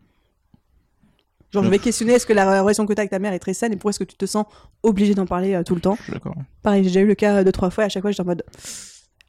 Genre, 1.54 1.64
je 1.64 1.70
vais 1.70 1.78
questionner 1.78 2.12
est-ce 2.14 2.26
que 2.26 2.32
la 2.32 2.60
relation 2.62 2.84
que 2.84 2.92
tu 2.92 2.98
as 2.98 3.02
avec 3.02 3.10
ta 3.10 3.18
mère 3.18 3.32
est 3.32 3.38
très 3.38 3.54
saine 3.54 3.72
et 3.72 3.76
pourquoi 3.76 3.90
est-ce 3.90 3.98
que 4.00 4.04
tu 4.04 4.16
te 4.16 4.26
sens 4.26 4.44
obligé 4.82 5.14
d'en 5.14 5.24
parler 5.24 5.54
euh, 5.54 5.62
tout 5.62 5.74
le 5.74 5.80
temps? 5.80 5.96
D'accord. 6.10 6.34
Pareil, 6.62 6.82
j'ai 6.84 6.90
déjà 6.90 7.00
eu 7.00 7.06
le 7.06 7.14
cas 7.14 7.36
euh, 7.36 7.44
deux, 7.44 7.52
trois 7.52 7.70
fois 7.70 7.84
et 7.84 7.86
à 7.86 7.88
chaque 7.88 8.02
fois, 8.02 8.10
j'étais 8.10 8.22
en 8.22 8.26
mode 8.26 8.42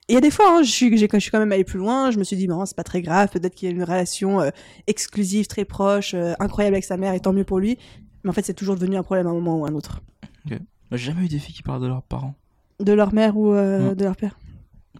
il 0.07 0.13
y 0.13 0.17
a 0.17 0.21
des 0.21 0.29
fois, 0.31 0.45
hein, 0.57 0.61
je, 0.63 0.69
suis, 0.69 0.95
j'ai- 0.97 1.07
je 1.11 1.19
suis 1.19 1.31
quand 1.31 1.39
même 1.39 1.51
allée 1.51 1.63
plus 1.63 1.79
loin. 1.79 2.11
Je 2.11 2.19
me 2.19 2.23
suis 2.23 2.35
dit, 2.35 2.45
bon, 2.47 2.63
c'est 2.67 2.75
pas 2.75 2.83
très 2.83 3.01
grave. 3.01 3.29
Peut-être 3.29 3.55
qu'il 3.55 3.67
y 3.69 3.71
a 3.71 3.75
une 3.75 3.83
relation 3.83 4.39
euh, 4.41 4.49
exclusive, 4.85 5.47
très 5.47 5.65
proche, 5.65 6.13
incroyable 6.39 6.75
avec 6.75 6.83
sa 6.85 6.95
mère, 6.97 7.13
et 7.13 7.19
tant 7.19 7.33
mieux 7.33 7.43
pour 7.43 7.59
lui. 7.59 7.77
Mais 8.23 8.29
en 8.29 8.33
fait, 8.33 8.45
c'est 8.45 8.53
toujours 8.53 8.75
devenu 8.75 8.97
un 8.97 9.03
problème 9.03 9.25
à 9.27 9.31
un 9.31 9.33
moment 9.33 9.57
ou 9.59 9.65
à 9.65 9.69
un 9.69 9.73
autre. 9.73 10.01
Moi, 10.47 10.59
J'ai 10.91 10.97
jamais 11.11 11.25
eu 11.25 11.27
des 11.27 11.39
filles 11.39 11.55
qui 11.55 11.63
parlent 11.63 11.81
de 11.81 11.87
leurs 11.87 12.03
parents. 12.03 12.35
De 12.79 12.93
leur 12.93 13.13
mère 13.13 13.35
ou 13.37 13.53
Mm. 13.53 13.95
de 13.95 14.03
leur 14.03 14.15
père? 14.15 14.37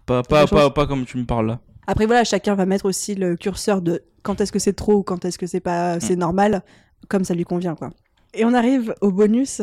Pas, 0.06 0.22
pas, 0.24 0.46
pas, 0.46 0.70
pas 0.70 0.86
comme 0.86 1.04
tu 1.04 1.18
me 1.18 1.24
parles 1.24 1.46
là. 1.46 1.60
Après, 1.86 2.06
voilà, 2.06 2.24
chacun 2.24 2.54
va 2.56 2.66
mettre 2.66 2.84
aussi 2.86 3.14
le 3.14 3.36
curseur 3.36 3.80
de 3.82 4.02
quand 4.22 4.40
est-ce 4.40 4.50
que 4.50 4.58
c'est 4.58 4.72
trop 4.72 4.94
ou 4.94 5.02
quand 5.04 5.24
est-ce 5.24 5.38
que 5.38 5.46
c'est 5.46 5.60
pas, 5.60 6.00
c'est 6.00 6.16
normal, 6.16 6.62
comme 7.08 7.24
ça 7.24 7.34
lui 7.34 7.44
convient, 7.44 7.74
quoi. 7.74 7.90
Et 8.34 8.44
on 8.44 8.52
arrive 8.54 8.94
au 9.00 9.10
bonus. 9.10 9.62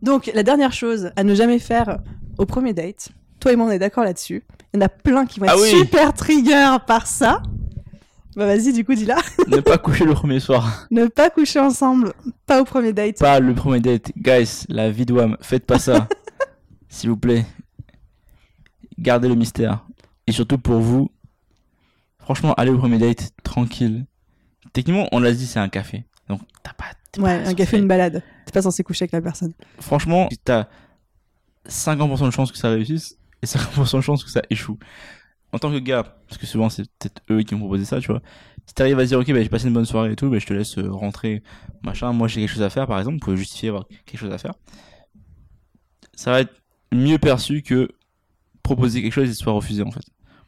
Donc, 0.00 0.30
la 0.34 0.42
dernière 0.42 0.72
chose 0.72 1.10
à 1.16 1.24
ne 1.24 1.34
jamais 1.34 1.58
faire 1.58 1.98
au 2.38 2.46
premier 2.46 2.72
date. 2.72 3.10
Toi 3.40 3.52
et 3.52 3.56
moi, 3.56 3.66
on 3.66 3.70
est 3.70 3.78
d'accord 3.78 4.04
là-dessus. 4.04 4.42
Il 4.72 4.78
y 4.80 4.82
en 4.82 4.86
a 4.86 4.88
plein 4.88 5.26
qui 5.26 5.40
vont 5.40 5.46
être 5.46 5.54
Ah 5.56 5.60
oui. 5.60 5.68
super 5.70 6.12
trigger 6.14 6.76
par 6.86 7.06
ça. 7.06 7.42
Bah, 8.34 8.46
vas-y, 8.46 8.72
du 8.72 8.84
coup, 8.84 8.94
dis-la. 8.94 9.16
ne 9.48 9.58
pas 9.60 9.76
coucher 9.78 10.04
le 10.04 10.14
premier 10.14 10.40
soir. 10.40 10.86
ne 10.90 11.06
pas 11.06 11.28
coucher 11.28 11.60
ensemble, 11.60 12.14
pas 12.46 12.62
au 12.62 12.64
premier 12.64 12.92
date. 12.92 13.18
Pas 13.18 13.40
le 13.40 13.54
premier 13.54 13.80
date. 13.80 14.10
Guys, 14.16 14.64
la 14.68 14.90
vie 14.90 15.04
de 15.04 15.12
Wham, 15.12 15.36
faites 15.40 15.66
pas 15.66 15.78
ça. 15.78 16.08
S'il 16.88 17.10
vous 17.10 17.16
plaît. 17.16 17.44
Gardez 18.98 19.28
le 19.28 19.34
mystère. 19.34 19.84
Et 20.26 20.32
surtout 20.32 20.58
pour 20.58 20.80
vous, 20.80 21.10
franchement, 22.18 22.54
allez 22.54 22.70
au 22.70 22.78
premier 22.78 22.98
date 22.98 23.32
tranquille. 23.42 24.06
Techniquement, 24.72 25.08
on 25.12 25.18
l'a 25.20 25.32
dit, 25.32 25.46
c'est 25.46 25.58
un 25.58 25.68
café. 25.68 26.04
T'as 26.62 26.72
pas. 26.72 26.84
Ouais, 27.18 27.42
pas 27.42 27.48
un 27.50 27.54
café, 27.54 27.78
une 27.78 27.88
balade. 27.88 28.22
T'es 28.46 28.52
pas 28.52 28.62
censé 28.62 28.82
coucher 28.82 29.04
avec 29.04 29.12
la 29.12 29.20
personne. 29.20 29.52
Franchement, 29.80 30.28
t'as 30.44 30.68
50% 31.68 32.26
de 32.26 32.30
chance 32.30 32.52
que 32.52 32.58
ça 32.58 32.70
réussisse 32.70 33.18
et 33.42 33.46
50% 33.46 33.96
de 33.96 34.00
chance 34.00 34.24
que 34.24 34.30
ça 34.30 34.42
échoue. 34.50 34.78
En 35.52 35.58
tant 35.58 35.70
que 35.70 35.78
gars, 35.78 36.16
parce 36.28 36.38
que 36.38 36.46
souvent 36.46 36.70
c'est 36.70 36.84
peut-être 36.98 37.20
eux 37.30 37.42
qui 37.42 37.54
m'ont 37.54 37.60
proposé 37.60 37.84
ça, 37.84 38.00
tu 38.00 38.08
vois. 38.08 38.22
Si 38.66 38.74
t'arrives 38.74 38.98
à 38.98 39.04
dire, 39.04 39.18
ok, 39.18 39.30
bah, 39.32 39.42
j'ai 39.42 39.48
passé 39.48 39.66
une 39.66 39.74
bonne 39.74 39.84
soirée 39.84 40.12
et 40.12 40.16
tout, 40.16 40.30
bah, 40.30 40.38
je 40.38 40.46
te 40.46 40.54
laisse 40.54 40.78
euh, 40.78 40.90
rentrer, 40.90 41.42
machin. 41.82 42.12
Moi, 42.12 42.28
j'ai 42.28 42.40
quelque 42.40 42.50
chose 42.50 42.62
à 42.62 42.70
faire, 42.70 42.86
par 42.86 42.98
exemple. 42.98 43.16
Vous 43.16 43.24
pouvez 43.24 43.36
justifier 43.36 43.70
avoir 43.70 43.86
quelque 44.06 44.18
chose 44.18 44.32
à 44.32 44.38
faire. 44.38 44.54
Ça 46.14 46.30
va 46.30 46.40
être 46.40 46.54
mieux 46.92 47.18
perçu 47.18 47.62
que 47.62 47.88
proposer 48.62 49.02
quelque 49.02 49.12
chose 49.12 49.28
et 49.28 49.32
se 49.32 49.40
soit 49.40 49.52
refusé, 49.52 49.82
en 49.82 49.90
fait. 49.90 50.04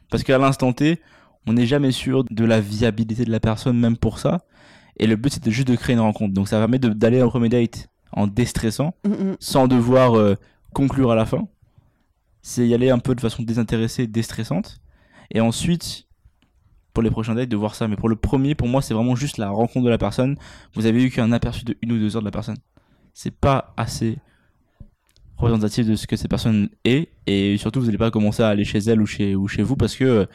Parce 0.09 0.23
qu'à 0.23 0.37
l'instant 0.37 0.71
T, 0.71 1.01
on 1.45 1.53
n'est 1.53 1.65
jamais 1.65 1.91
sûr 1.91 2.23
de 2.23 2.45
la 2.45 2.61
viabilité 2.61 3.25
de 3.25 3.31
la 3.31 3.39
personne, 3.39 3.77
même 3.77 3.97
pour 3.97 4.19
ça. 4.19 4.45
Et 4.97 5.07
le 5.07 5.15
but, 5.15 5.33
c'était 5.33 5.51
juste 5.51 5.67
de 5.67 5.75
créer 5.75 5.95
une 5.95 6.01
rencontre. 6.01 6.33
Donc, 6.33 6.47
ça 6.47 6.57
permet 6.57 6.79
d'aller 6.79 7.21
au 7.21 7.29
premier 7.29 7.49
date 7.49 7.89
en 8.11 8.27
déstressant 8.27 8.93
Mm, 9.05 9.09
mm. 9.09 9.35
sans 9.39 9.67
devoir 9.67 10.15
euh, 10.15 10.35
conclure 10.73 11.11
à 11.11 11.15
la 11.15 11.25
fin. 11.25 11.47
C'est 12.41 12.67
y 12.67 12.73
aller 12.73 12.89
un 12.89 12.99
peu 12.99 13.15
de 13.15 13.21
façon 13.21 13.43
désintéressée, 13.43 14.07
déstressante. 14.07 14.79
Et 15.31 15.41
ensuite, 15.41 16.05
pour 16.93 17.03
les 17.03 17.11
prochains 17.11 17.35
dates, 17.35 17.49
de 17.49 17.55
voir 17.55 17.75
ça. 17.75 17.87
Mais 17.87 17.95
pour 17.95 18.09
le 18.09 18.15
premier, 18.15 18.55
pour 18.55 18.67
moi, 18.67 18.81
c'est 18.81 18.93
vraiment 18.93 19.15
juste 19.15 19.37
la 19.37 19.49
rencontre 19.49 19.85
de 19.85 19.89
la 19.89 19.97
personne. 19.97 20.37
Vous 20.73 20.85
avez 20.85 21.03
eu 21.03 21.09
qu'un 21.09 21.31
aperçu 21.31 21.65
de 21.65 21.75
une 21.81 21.91
ou 21.91 21.97
deux 21.97 22.15
heures 22.15 22.21
de 22.21 22.27
la 22.27 22.31
personne. 22.31 22.57
C'est 23.13 23.35
pas 23.35 23.73
assez 23.77 24.17
représentatif 25.37 25.85
de 25.85 25.95
ce 25.95 26.07
que 26.07 26.15
cette 26.15 26.29
personne 26.29 26.69
est. 26.85 27.09
Et 27.27 27.57
surtout, 27.57 27.79
vous 27.79 27.87
n'allez 27.87 27.97
pas 27.97 28.11
commencer 28.11 28.43
à 28.43 28.47
aller 28.47 28.63
chez 28.63 28.79
elle 28.79 29.01
ou 29.01 29.05
chez, 29.05 29.35
ou 29.35 29.47
chez 29.47 29.61
vous 29.61 29.75
parce 29.75 29.95
que 29.95 30.27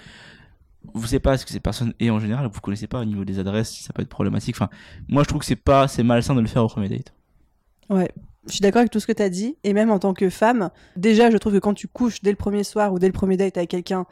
vous 0.95 1.07
savez 1.07 1.21
pas 1.21 1.37
ce 1.37 1.45
que 1.45 1.53
cette 1.53 1.63
personne 1.63 1.93
est 2.01 2.11
en 2.11 2.19
général. 2.19 2.49
Vous 2.53 2.61
connaissez 2.61 2.87
pas 2.87 3.01
au 3.01 3.05
niveau 3.05 3.25
des 3.25 3.39
adresses, 3.39 3.73
ça 3.73 3.93
peut 3.93 4.03
être 4.03 4.09
problématique. 4.09 4.57
Enfin, 4.57 4.71
moi, 5.09 5.23
je 5.23 5.29
trouve 5.29 5.41
que 5.41 5.47
c'est 5.47 5.57
pas, 5.57 5.89
c'est 5.89 6.03
malsain 6.03 6.35
de 6.35 6.41
le 6.41 6.47
faire 6.47 6.65
au 6.65 6.69
premier 6.69 6.89
date. 6.89 7.13
Ouais. 7.89 8.11
Je 8.47 8.53
suis 8.53 8.61
d'accord 8.61 8.81
avec 8.81 8.91
tout 8.91 9.01
ce 9.01 9.07
que 9.07 9.13
tu 9.13 9.23
as 9.23 9.29
dit. 9.29 9.57
Et 9.65 9.75
même 9.75 9.91
en 9.91 9.99
tant 9.99 10.15
que 10.15 10.31
femme, 10.31 10.71
déjà, 10.97 11.31
je 11.31 11.37
trouve 11.37 11.53
que 11.53 11.59
quand 11.59 11.75
tu 11.75 11.89
couches 11.89 12.23
dès 12.23 12.31
le 12.31 12.37
premier 12.37 12.65
soir 12.65 12.93
ou 12.93 12.99
dès 12.99 13.07
le 13.07 13.13
premier 13.13 13.37
date 13.37 13.57
avec 13.59 13.71
quelqu'un, 13.71 14.07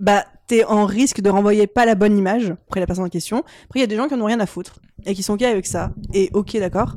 bah, 0.00 0.24
t'es 0.46 0.64
en 0.64 0.86
risque 0.86 1.20
de 1.20 1.30
renvoyer 1.30 1.66
pas 1.66 1.86
la 1.86 1.94
bonne 1.94 2.18
image 2.18 2.50
après 2.50 2.80
la 2.80 2.86
personne 2.86 3.04
en 3.04 3.08
question. 3.08 3.44
Après, 3.64 3.78
il 3.78 3.80
y 3.80 3.84
a 3.84 3.86
des 3.86 3.96
gens 3.96 4.08
qui 4.08 4.14
en 4.14 4.20
ont 4.20 4.26
rien 4.26 4.40
à 4.40 4.46
foutre 4.46 4.80
et 5.06 5.14
qui 5.14 5.22
sont 5.22 5.34
ok 5.34 5.42
avec 5.42 5.66
ça. 5.66 5.92
Et 6.12 6.30
ok, 6.32 6.56
d'accord. 6.58 6.96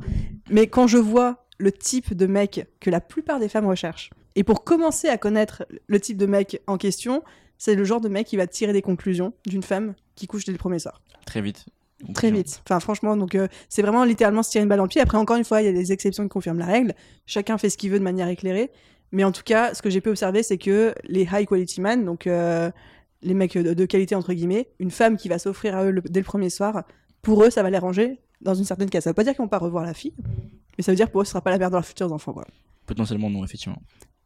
Mais 0.50 0.66
quand 0.66 0.86
je 0.86 0.98
vois 0.98 1.46
le 1.58 1.70
type 1.70 2.14
de 2.14 2.26
mec 2.26 2.66
que 2.80 2.90
la 2.90 3.00
plupart 3.00 3.38
des 3.38 3.48
femmes 3.48 3.66
recherchent, 3.66 4.10
et 4.36 4.42
pour 4.42 4.64
commencer 4.64 5.08
à 5.08 5.16
connaître 5.16 5.64
le 5.86 6.00
type 6.00 6.16
de 6.16 6.26
mec 6.26 6.60
en 6.66 6.76
question, 6.76 7.22
c'est 7.64 7.74
le 7.76 7.84
genre 7.84 8.00
de 8.02 8.10
mec 8.10 8.26
qui 8.26 8.36
va 8.36 8.46
tirer 8.46 8.74
des 8.74 8.82
conclusions 8.82 9.32
d'une 9.46 9.62
femme 9.62 9.94
qui 10.16 10.26
couche 10.26 10.44
dès 10.44 10.52
le 10.52 10.58
premier 10.58 10.78
soir. 10.78 11.00
Très 11.24 11.40
vite. 11.40 11.64
Très 12.12 12.30
vite. 12.30 12.60
Enfin, 12.66 12.78
franchement, 12.80 13.16
donc 13.16 13.34
euh, 13.34 13.48
c'est 13.70 13.80
vraiment 13.80 14.04
littéralement 14.04 14.42
se 14.42 14.50
tirer 14.50 14.62
une 14.64 14.68
balle 14.68 14.76
dans 14.78 14.84
le 14.84 14.88
pied. 14.90 15.00
Après, 15.00 15.16
encore 15.16 15.36
une 15.36 15.44
fois, 15.44 15.62
il 15.62 15.64
y 15.64 15.68
a 15.68 15.72
des 15.72 15.90
exceptions 15.90 16.22
qui 16.24 16.28
confirment 16.28 16.58
la 16.58 16.66
règle. 16.66 16.92
Chacun 17.24 17.56
fait 17.56 17.70
ce 17.70 17.78
qu'il 17.78 17.90
veut 17.90 17.98
de 17.98 18.04
manière 18.04 18.28
éclairée. 18.28 18.70
Mais 19.12 19.24
en 19.24 19.32
tout 19.32 19.42
cas, 19.44 19.72
ce 19.72 19.80
que 19.80 19.88
j'ai 19.88 20.02
pu 20.02 20.10
observer, 20.10 20.42
c'est 20.42 20.58
que 20.58 20.94
les 21.04 21.22
high 21.32 21.46
quality 21.48 21.80
man, 21.80 22.04
donc 22.04 22.26
euh, 22.26 22.70
les 23.22 23.32
mecs 23.32 23.56
de, 23.56 23.72
de 23.72 23.84
qualité 23.86 24.14
entre 24.14 24.34
guillemets, 24.34 24.68
une 24.78 24.90
femme 24.90 25.16
qui 25.16 25.30
va 25.30 25.38
s'offrir 25.38 25.74
à 25.74 25.84
eux 25.84 25.90
le- 25.90 26.02
dès 26.02 26.20
le 26.20 26.24
premier 26.26 26.50
soir, 26.50 26.82
pour 27.22 27.42
eux, 27.44 27.48
ça 27.48 27.62
va 27.62 27.70
les 27.70 27.78
ranger 27.78 28.18
dans 28.42 28.54
une 28.54 28.64
certaine 28.64 28.90
case. 28.90 29.04
Ça 29.04 29.10
veut 29.10 29.14
pas 29.14 29.24
dire 29.24 29.32
qu'ils 29.32 29.42
vont 29.42 29.48
pas 29.48 29.58
revoir 29.58 29.84
la 29.84 29.94
fille, 29.94 30.12
mais 30.76 30.84
ça 30.84 30.92
veut 30.92 30.96
dire 30.96 31.10
pour 31.10 31.22
eux, 31.22 31.24
ce 31.24 31.30
sera 31.30 31.40
pas 31.40 31.50
la 31.50 31.58
mère 31.58 31.70
de 31.70 31.76
leurs 31.76 31.86
futurs 31.86 32.12
enfants. 32.12 32.34
Potentiellement 32.84 33.30
non, 33.30 33.42
effectivement. 33.44 33.80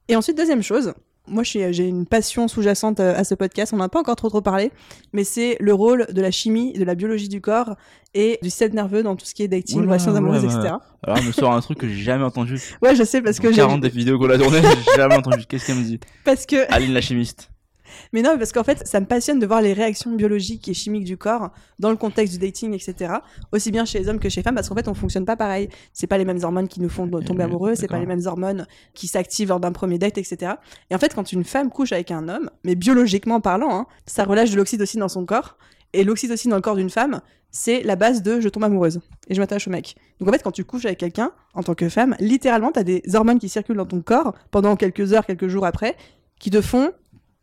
Et 0.09 0.17
ensuite, 0.17 0.37
deuxième 0.37 0.63
chose, 0.63 0.95
moi 1.31 1.43
j'ai 1.43 1.87
une 1.87 2.07
passion 2.07 2.49
sous-jacente 2.49 3.01
euh, 3.01 3.17
à 3.17 3.25
ce 3.25 3.35
podcast, 3.35 3.73
on 3.73 3.77
n'en 3.77 3.85
a 3.85 3.89
pas 3.89 4.01
encore 4.01 4.17
trop 4.17 4.29
trop 4.29 4.41
parlé, 4.41 4.71
mais 5.13 5.25
c'est 5.25 5.57
le 5.61 5.75
rôle 5.75 6.07
de 6.13 6.21
la 6.21 6.31
chimie, 6.31 6.73
de 6.73 6.85
la 6.85 6.95
biologie 6.95 7.29
du 7.29 7.41
corps 7.41 7.77
et 8.15 8.39
du 8.43 8.51
système 8.51 8.75
nerveux 8.75 9.03
dans 9.03 9.17
tout 9.17 9.27
ce 9.27 9.35
qui 9.35 9.43
est 9.43 9.49
dating, 9.49 9.83
relations 9.83 10.15
amoureuses, 10.15 10.45
etc. 10.45 10.75
Alors, 11.03 11.19
elle 11.19 11.25
me 11.25 11.33
sort 11.33 11.53
un 11.53 11.61
truc 11.61 11.79
que 11.79 11.89
j'ai 11.89 12.03
jamais 12.03 12.25
entendu. 12.25 12.61
Ouais, 12.83 12.97
je 12.97 13.05
sais 13.05 13.23
parce 13.23 13.39
que 13.39 13.51
j'ai 13.51 13.57
40 13.59 13.81
des 13.81 13.89
vidéos 13.89 14.19
qu'on 14.19 14.31
a 14.31 14.39
tournées, 14.39 14.61
j'ai 14.63 14.97
jamais 14.97 15.17
entendu. 15.17 15.45
Qu'est-ce 15.47 15.67
qu'elle 15.67 15.77
me 15.77 15.85
dit? 15.85 16.01
Parce 16.25 16.47
que 16.47 16.73
Aline 16.73 16.93
la 16.93 17.01
chimiste. 17.01 17.51
Mais 18.13 18.23
non, 18.23 18.37
parce 18.39 18.53
qu'en 18.53 18.65
fait, 18.65 18.87
ça 18.87 19.01
me 19.01 19.07
passionne 19.07 19.39
de 19.39 19.47
voir 19.47 19.63
les 19.63 19.73
réactions 19.73 20.15
biologiques 20.15 20.69
et 20.69 20.75
chimiques 20.75 21.05
du 21.05 21.17
corps 21.17 21.51
dans 21.79 21.91
le 21.91 21.97
contexte 21.97 22.35
du 22.35 22.39
dating, 22.39 22.75
etc. 22.75 23.15
Aussi 23.53 23.71
bien 23.71 23.85
chez 23.85 23.99
les 23.99 24.09
hommes 24.09 24.19
que 24.19 24.29
chez 24.29 24.41
les 24.41 24.45
femmes, 24.45 24.55
parce 24.55 24.69
qu'en 24.69 24.75
fait, 24.75 24.89
on 24.89 24.95
fonctionne 24.95 25.25
pas 25.25 25.37
pareil. 25.37 25.69
C'est 25.93 26.07
pas 26.07 26.19
les 26.19 26.25
mêmes 26.25 26.43
hormones 26.43 26.69
qui 26.69 26.81
nous 26.81 26.89
font 26.89 27.09
tomber 27.09 27.39
oui, 27.39 27.43
amoureux, 27.43 27.75
c'est 27.75 27.89
pas 27.89 27.99
les 27.99 28.07
mêmes 28.07 28.27
hormones 28.27 28.67
qui 28.95 29.07
s'activent 29.07 29.49
lors 29.49 29.61
d'un 29.61 29.73
premier 29.73 29.99
date, 29.99 30.19
etc. 30.19 30.55
Et 30.91 30.95
en 30.95 30.99
fait, 30.99 31.15
quand 31.15 31.33
une 31.33 31.45
femme 31.45 31.71
couche 31.71 31.93
avec 31.93 32.11
un 32.11 32.29
homme, 32.29 32.51
mais 32.65 32.75
biologiquement 32.75 33.41
parlant, 33.41 33.75
hein, 33.75 33.87
ça 34.07 34.25
relâche 34.25 34.51
de 34.51 34.57
l'oxytocine 34.57 35.01
dans 35.01 35.09
son 35.09 35.25
corps. 35.25 35.57
Et 35.95 36.05
l'oxytocine 36.05 36.51
dans 36.51 36.57
le 36.57 36.63
corps 36.63 36.77
d'une 36.77 36.91
femme, 36.91 37.21
c'est 37.51 37.83
la 37.83 37.97
base 37.97 38.23
de 38.23 38.41
je 38.41 38.49
tombe 38.49 38.65
amoureuse 38.65 39.01
et 39.29 39.35
je 39.35 39.41
m'attache 39.41 39.67
au 39.69 39.71
mec. 39.71 39.97
Donc 40.21 40.29
en 40.29 40.33
fait, 40.33 40.43
quand 40.43 40.53
tu 40.53 40.65
couches 40.65 40.85
avec 40.85 40.99
quelqu'un, 40.99 41.33
en 41.55 41.63
tant 41.63 41.75
que 41.75 41.89
femme, 41.89 42.15
littéralement, 42.21 42.73
t'as 42.73 42.83
des 42.83 43.03
hormones 43.15 43.39
qui 43.39 43.49
circulent 43.49 43.77
dans 43.77 43.87
ton 43.87 44.03
corps 44.03 44.35
pendant 44.51 44.77
quelques 44.77 45.13
heures, 45.13 45.25
quelques 45.25 45.49
jours 45.49 45.65
après, 45.65 45.97
qui 46.39 46.51
te 46.51 46.61
font 46.61 46.93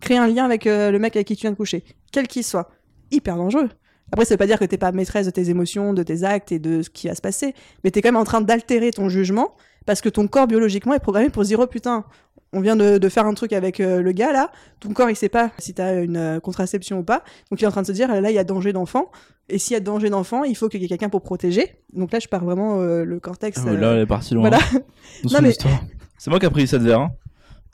créer 0.01 0.17
un 0.17 0.27
lien 0.27 0.45
avec 0.45 0.67
euh, 0.67 0.91
le 0.91 0.99
mec 0.99 1.15
avec 1.15 1.27
qui 1.27 1.35
tu 1.35 1.41
viens 1.41 1.51
de 1.51 1.55
coucher, 1.55 1.83
quel 2.11 2.27
qu'il 2.27 2.43
soit. 2.43 2.69
Hyper 3.11 3.37
dangereux. 3.37 3.69
Après, 4.11 4.25
ça 4.25 4.33
veut 4.33 4.37
pas 4.37 4.47
dire 4.47 4.59
que 4.59 4.65
t'es 4.65 4.77
pas 4.77 4.91
maîtresse 4.91 5.25
de 5.25 5.31
tes 5.31 5.49
émotions, 5.49 5.93
de 5.93 6.03
tes 6.03 6.23
actes 6.23 6.51
et 6.51 6.59
de 6.59 6.81
ce 6.81 6.89
qui 6.89 7.07
va 7.07 7.15
se 7.15 7.21
passer, 7.21 7.53
mais 7.83 7.91
t'es 7.91 8.01
quand 8.01 8.09
même 8.09 8.15
en 8.21 8.23
train 8.23 8.41
d'altérer 8.41 8.91
ton 8.91 9.09
jugement 9.09 9.55
parce 9.85 10.01
que 10.01 10.09
ton 10.09 10.27
corps 10.27 10.47
biologiquement 10.47 10.93
est 10.93 10.99
programmé 10.99 11.29
pour 11.29 11.43
se 11.43 11.49
dire 11.49 11.59
oh 11.59 11.67
putain, 11.67 12.05
on 12.53 12.61
vient 12.61 12.75
de, 12.75 12.97
de 12.97 13.09
faire 13.09 13.25
un 13.25 13.33
truc 13.33 13.53
avec 13.53 13.79
euh, 13.79 14.01
le 14.01 14.11
gars 14.11 14.31
là, 14.31 14.51
ton 14.79 14.93
corps 14.93 15.09
il 15.09 15.15
sait 15.15 15.29
pas 15.29 15.51
si 15.59 15.73
t'as 15.73 16.01
une 16.01 16.17
euh, 16.17 16.39
contraception 16.39 16.99
ou 16.99 17.03
pas, 17.03 17.23
donc 17.51 17.61
il 17.61 17.63
est 17.63 17.67
en 17.67 17.71
train 17.71 17.81
de 17.81 17.87
se 17.87 17.91
dire 17.91 18.09
là 18.09 18.29
il 18.31 18.33
y 18.33 18.39
a 18.39 18.43
danger 18.43 18.73
d'enfant, 18.73 19.11
et 19.49 19.57
s'il 19.57 19.73
y 19.73 19.77
a 19.77 19.79
danger 19.79 20.09
d'enfant, 20.09 20.43
il 20.43 20.55
faut 20.55 20.69
qu'il 20.69 20.81
y 20.81 20.85
ait 20.85 20.87
quelqu'un 20.87 21.09
pour 21.09 21.21
protéger. 21.21 21.75
Donc 21.93 22.11
là 22.11 22.19
je 22.19 22.27
pars 22.27 22.43
vraiment 22.43 22.79
euh, 22.81 23.03
le 23.03 23.19
cortex. 23.19 23.59
Ah, 23.65 23.73
Là, 23.73 23.93
elle 23.93 23.99
est 24.01 24.05
partie 24.05 24.33
loin. 24.33 24.49
voilà. 24.49 24.63
C'est 26.17 26.29
moi 26.29 26.39
qui 26.39 26.45
ai 26.45 26.49
pris 26.49 26.67
cette 26.67 26.81
verre. 26.81 27.01
Hein. 27.01 27.11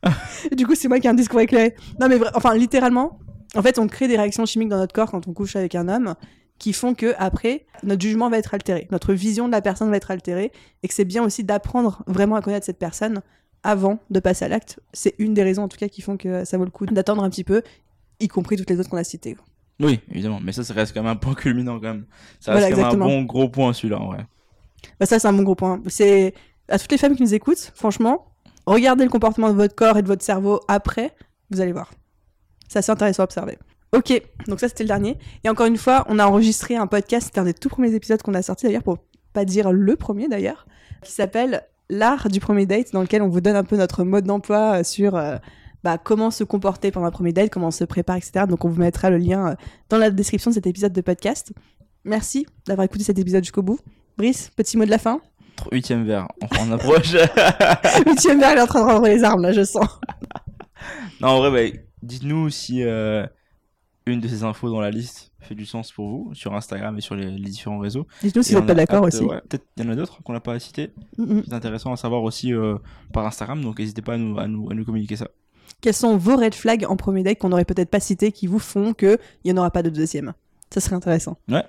du 0.56 0.66
coup, 0.66 0.76
c'est 0.76 0.88
moi 0.88 1.00
qui 1.00 1.08
ai 1.08 1.10
un 1.10 1.16
discours 1.16 1.40
éclairé. 1.40 1.76
Non, 2.00 2.08
mais 2.08 2.18
enfin, 2.34 2.56
littéralement, 2.56 3.20
en 3.56 3.62
fait, 3.62 3.80
on 3.80 3.88
crée 3.88 4.08
des 4.08 4.18
réactions 4.18 4.46
chimiques 4.46 4.70
dans 4.70 4.78
notre 4.78 4.94
corps 4.94 5.12
quand 5.12 5.28
on 5.28 5.34
couche 5.34 5.56
avec 5.56 5.76
un 5.76 5.88
homme 5.88 6.16
qui 6.58 6.74
font 6.74 6.94
que 6.94 7.16
après 7.18 7.66
notre 7.82 8.02
jugement 8.02 8.30
va 8.30 8.38
être 8.38 8.54
altéré, 8.54 8.88
notre 8.92 9.14
vision 9.14 9.48
de 9.48 9.52
la 9.52 9.62
personne 9.62 9.90
va 9.90 9.98
être 9.98 10.12
altérée, 10.12 10.52
et 10.84 10.88
que 10.88 10.94
c'est 10.94 11.06
bien 11.06 11.24
aussi 11.24 11.44
d'apprendre 11.44 12.04
vraiment 12.06 12.36
à 12.36 12.42
connaître 12.42 12.68
cette 12.68 12.78
personne 12.78 13.22
avant 13.64 13.98
de 14.12 14.20
passer 14.20 14.46
à 14.46 14.48
l'acte. 14.48 14.80
C'est 14.94 15.16
une 15.18 15.34
des 15.34 15.42
raisons 15.42 15.64
en 15.64 15.68
tout 15.68 15.78
cas 15.78 15.88
qui 15.88 16.02
font 16.02 16.18
que 16.18 16.46
ça 16.46 16.58
vaut 16.60 16.66
le 16.66 16.70
coup 16.70 16.86
d'attendre 16.86 17.24
un 17.24 17.32
petit 17.32 17.44
peu, 17.44 17.64
y 18.20 18.28
compris 18.28 18.58
toutes 18.58 18.70
les 18.70 18.80
autres 18.80 18.90
qu'on 18.90 18.98
a 18.98 19.04
citées. 19.04 19.36
Oui, 19.80 20.00
évidemment. 20.12 20.40
Mais 20.42 20.52
ça, 20.52 20.64
ça 20.64 20.76
reste 20.76 20.94
quand 20.94 21.02
même 21.02 21.12
un 21.12 21.16
point 21.16 21.34
culminant 21.34 21.80
quand 21.80 21.88
même. 21.88 22.06
Ça 22.40 22.52
Voilà, 22.52 22.68
reste 22.68 22.80
quand 22.80 22.92
même 22.92 23.02
un 23.02 23.06
bon 23.06 23.22
gros 23.24 23.50
point 23.50 23.74
celui-là, 23.74 24.00
en 24.00 24.08
vrai. 24.08 24.26
Bah 25.00 25.08
ça, 25.08 25.18
c'est 25.18 25.28
un 25.28 25.34
bon 25.34 25.44
gros 25.44 25.56
point. 25.56 25.82
C'est 25.88 26.36
à 26.70 26.78
toutes 26.78 26.92
les 26.92 27.00
femmes 27.00 27.16
qui 27.16 27.24
nous 27.24 27.34
écoutent, 27.34 27.72
franchement, 27.74 28.31
regardez 28.65 29.04
le 29.04 29.10
comportement 29.10 29.50
de 29.50 29.56
votre 29.56 29.76
corps 29.76 29.97
et 29.97 30.02
de 30.02 30.08
votre 30.08 30.24
cerveau 30.24 30.60
après, 30.67 31.13
vous 31.50 31.62
allez 31.62 31.74
voir. 31.74 31.91
C'est 32.67 32.80
assez 32.80 32.91
intéressant 32.91 33.24
à 33.24 33.26
observer. 33.26 33.58
Ok, 33.93 34.21
donc 34.47 34.60
ça 34.60 34.69
c'était 34.69 34.84
le 34.84 34.88
dernier. 34.88 35.17
Et 35.43 35.50
encore 35.50 35.65
une 35.65 35.78
fois, 35.78 36.06
on 36.08 36.19
a 36.19 36.26
enregistré 36.26 36.76
un 36.76 36.88
podcast, 36.88 37.28
c'était 37.28 37.39
un 37.39 37.45
des 37.45 37.54
tout 37.54 37.69
premiers 37.69 37.93
épisodes 37.93 38.21
qu'on 38.21 38.34
a 38.34 38.41
sorti 38.41 38.65
d'ailleurs, 38.65 38.84
pour 38.84 39.00
pas 39.34 39.43
dire 39.45 39.71
le 39.71 39.95
premier 39.95 40.28
d'ailleurs, 40.28 40.65
qui 41.04 41.12
s'appelle 41.12 41.63
L'art 41.89 42.30
du 42.30 42.39
premier 42.39 42.65
date, 42.65 42.93
dans 42.93 43.02
lequel 43.02 43.21
on 43.21 43.28
vous 43.28 43.41
donne 43.41 43.58
un 43.58 43.65
peu 43.65 43.76
notre 43.76 44.06
mode 44.06 44.24
d'emploi 44.24 44.80
euh, 44.80 44.84
sur 44.84 45.17
euh, 45.17 45.36
bah, 45.84 45.97
comment 45.97 46.32
se 46.32 46.45
comporter 46.45 46.89
pendant 46.89 47.06
un 47.06 47.12
premier 47.12 47.34
date, 47.34 47.50
comment 47.50 47.67
on 47.67 47.71
se 47.71 47.84
prépare, 47.84 48.15
etc. 48.15 48.45
Donc 48.47 48.63
on 48.63 48.69
vous 48.69 48.80
mettra 48.80 49.10
le 49.10 49.17
lien 49.17 49.50
euh, 49.50 49.56
dans 49.89 49.97
la 49.97 50.10
description 50.10 50.52
de 50.52 50.56
cet 50.56 50.67
épisode 50.67 50.93
de 50.93 51.02
podcast. 51.02 51.52
Merci 52.06 52.45
d'avoir 52.65 52.86
écouté 52.86 53.04
cet 53.04 53.19
épisode 53.19 53.43
jusqu'au 53.43 53.62
bout. 53.62 53.80
Brice, 54.17 54.52
petit 54.56 54.78
mot 54.78 54.86
de 54.86 54.89
la 54.89 55.00
fin. 55.00 55.21
Huitième 55.72 56.06
verre. 56.06 56.28
On, 56.60 56.72
approche. 56.72 57.14
Huitième 58.06 58.40
verre, 58.40 58.54
il 58.54 58.58
est 58.58 58.62
en 58.62 58.68
train 58.68 58.82
de 58.82 58.92
rendre 58.92 59.06
les 59.06 59.24
armes, 59.24 59.42
là, 59.44 59.52
je 59.52 59.64
sens. 59.64 59.88
Non, 61.22 61.28
en 61.28 61.38
vrai, 61.38 61.52
bah, 61.52 61.78
dites-nous 62.02 62.50
si 62.50 62.82
euh, 62.82 63.24
une 64.08 64.20
de 64.20 64.28
ces 64.28 64.44
infos 64.44 64.72
dans 64.72 64.82
la 64.82 64.90
liste 64.90 65.32
fait 65.40 65.54
du 65.54 65.68
sens 65.68 65.92
pour 65.92 66.08
vous 66.08 66.34
sur 66.34 66.56
Instagram 66.56 66.98
et 66.98 67.02
sur 67.02 67.16
les, 67.16 67.30
les 67.30 67.50
différents 67.50 67.78
réseaux. 67.78 68.08
Dites-nous 68.24 68.42
si 68.42 68.54
vous 68.54 68.60
n'êtes 68.60 68.68
pas 68.68 68.74
d'accord 68.74 69.04
aussi. 69.04 69.24
ouais, 69.24 69.40
Peut-être 69.48 69.66
il 69.78 69.84
y 69.84 69.88
en 69.88 69.92
a 69.92 69.96
d'autres 69.96 70.24
qu'on 70.24 70.34
n'a 70.34 70.40
pas 70.40 70.58
cité. 70.60 70.92
Mm. 71.18 71.42
C'est 71.46 71.54
intéressant 71.54 71.94
à 71.94 71.98
savoir 71.98 72.24
aussi 72.24 72.54
euh, 72.54 72.78
par 73.14 73.26
Instagram, 73.28 73.62
donc 73.62 73.78
n'hésitez 73.80 74.02
pas 74.02 74.14
à 74.14 74.18
nous, 74.18 74.40
à, 74.40 74.48
nous, 74.48 74.72
à 74.72 74.74
nous 74.74 74.84
communiquer 74.84 75.16
ça. 75.16 75.28
Quels 75.82 75.94
sont 75.94 76.18
vos 76.18 76.38
red 76.38 76.54
flags 76.54 76.86
en 76.88 76.96
premier 76.96 77.24
date 77.24 77.40
qu'on 77.40 77.50
n'aurait 77.50 77.66
peut-être 77.66 77.90
pas 77.90 78.00
cités 78.00 78.32
qui 78.32 78.48
vous 78.48 78.60
font 78.60 78.94
qu'il 78.94 79.18
n'y 79.46 79.52
en 79.52 79.58
aura 79.58 79.72
pas 79.72 79.84
de 79.84 79.90
deuxième? 79.90 80.34
Ça 80.72 80.80
serait 80.80 80.96
intéressant. 80.96 81.38
Ouais. 81.50 81.64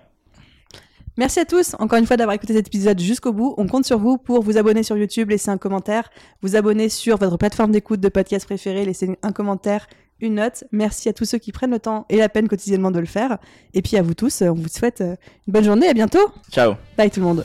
Merci 1.18 1.40
à 1.40 1.44
tous, 1.44 1.74
encore 1.78 1.98
une 1.98 2.06
fois, 2.06 2.16
d'avoir 2.16 2.34
écouté 2.34 2.54
cet 2.54 2.68
épisode 2.68 2.98
jusqu'au 2.98 3.32
bout. 3.32 3.54
On 3.58 3.66
compte 3.66 3.84
sur 3.84 3.98
vous 3.98 4.16
pour 4.16 4.42
vous 4.42 4.56
abonner 4.56 4.82
sur 4.82 4.96
YouTube, 4.96 5.28
laisser 5.30 5.50
un 5.50 5.58
commentaire, 5.58 6.10
vous 6.40 6.56
abonner 6.56 6.88
sur 6.88 7.18
votre 7.18 7.36
plateforme 7.36 7.70
d'écoute 7.70 8.00
de 8.00 8.08
podcast 8.08 8.46
préférée, 8.46 8.84
laisser 8.84 9.18
un 9.22 9.32
commentaire, 9.32 9.86
une 10.20 10.36
note. 10.36 10.64
Merci 10.72 11.10
à 11.10 11.12
tous 11.12 11.26
ceux 11.26 11.38
qui 11.38 11.52
prennent 11.52 11.72
le 11.72 11.80
temps 11.80 12.06
et 12.08 12.16
la 12.16 12.30
peine 12.30 12.48
quotidiennement 12.48 12.90
de 12.90 13.00
le 13.00 13.06
faire. 13.06 13.38
Et 13.74 13.82
puis 13.82 13.96
à 13.98 14.02
vous 14.02 14.14
tous, 14.14 14.42
on 14.42 14.54
vous 14.54 14.68
souhaite 14.68 15.02
euh, 15.02 15.16
une 15.46 15.52
bonne 15.52 15.64
journée, 15.64 15.88
à 15.88 15.94
bientôt. 15.94 16.32
Ciao 16.50 16.74
Bye 16.96 17.10
tout 17.10 17.20
le 17.20 17.26
monde. 17.26 17.44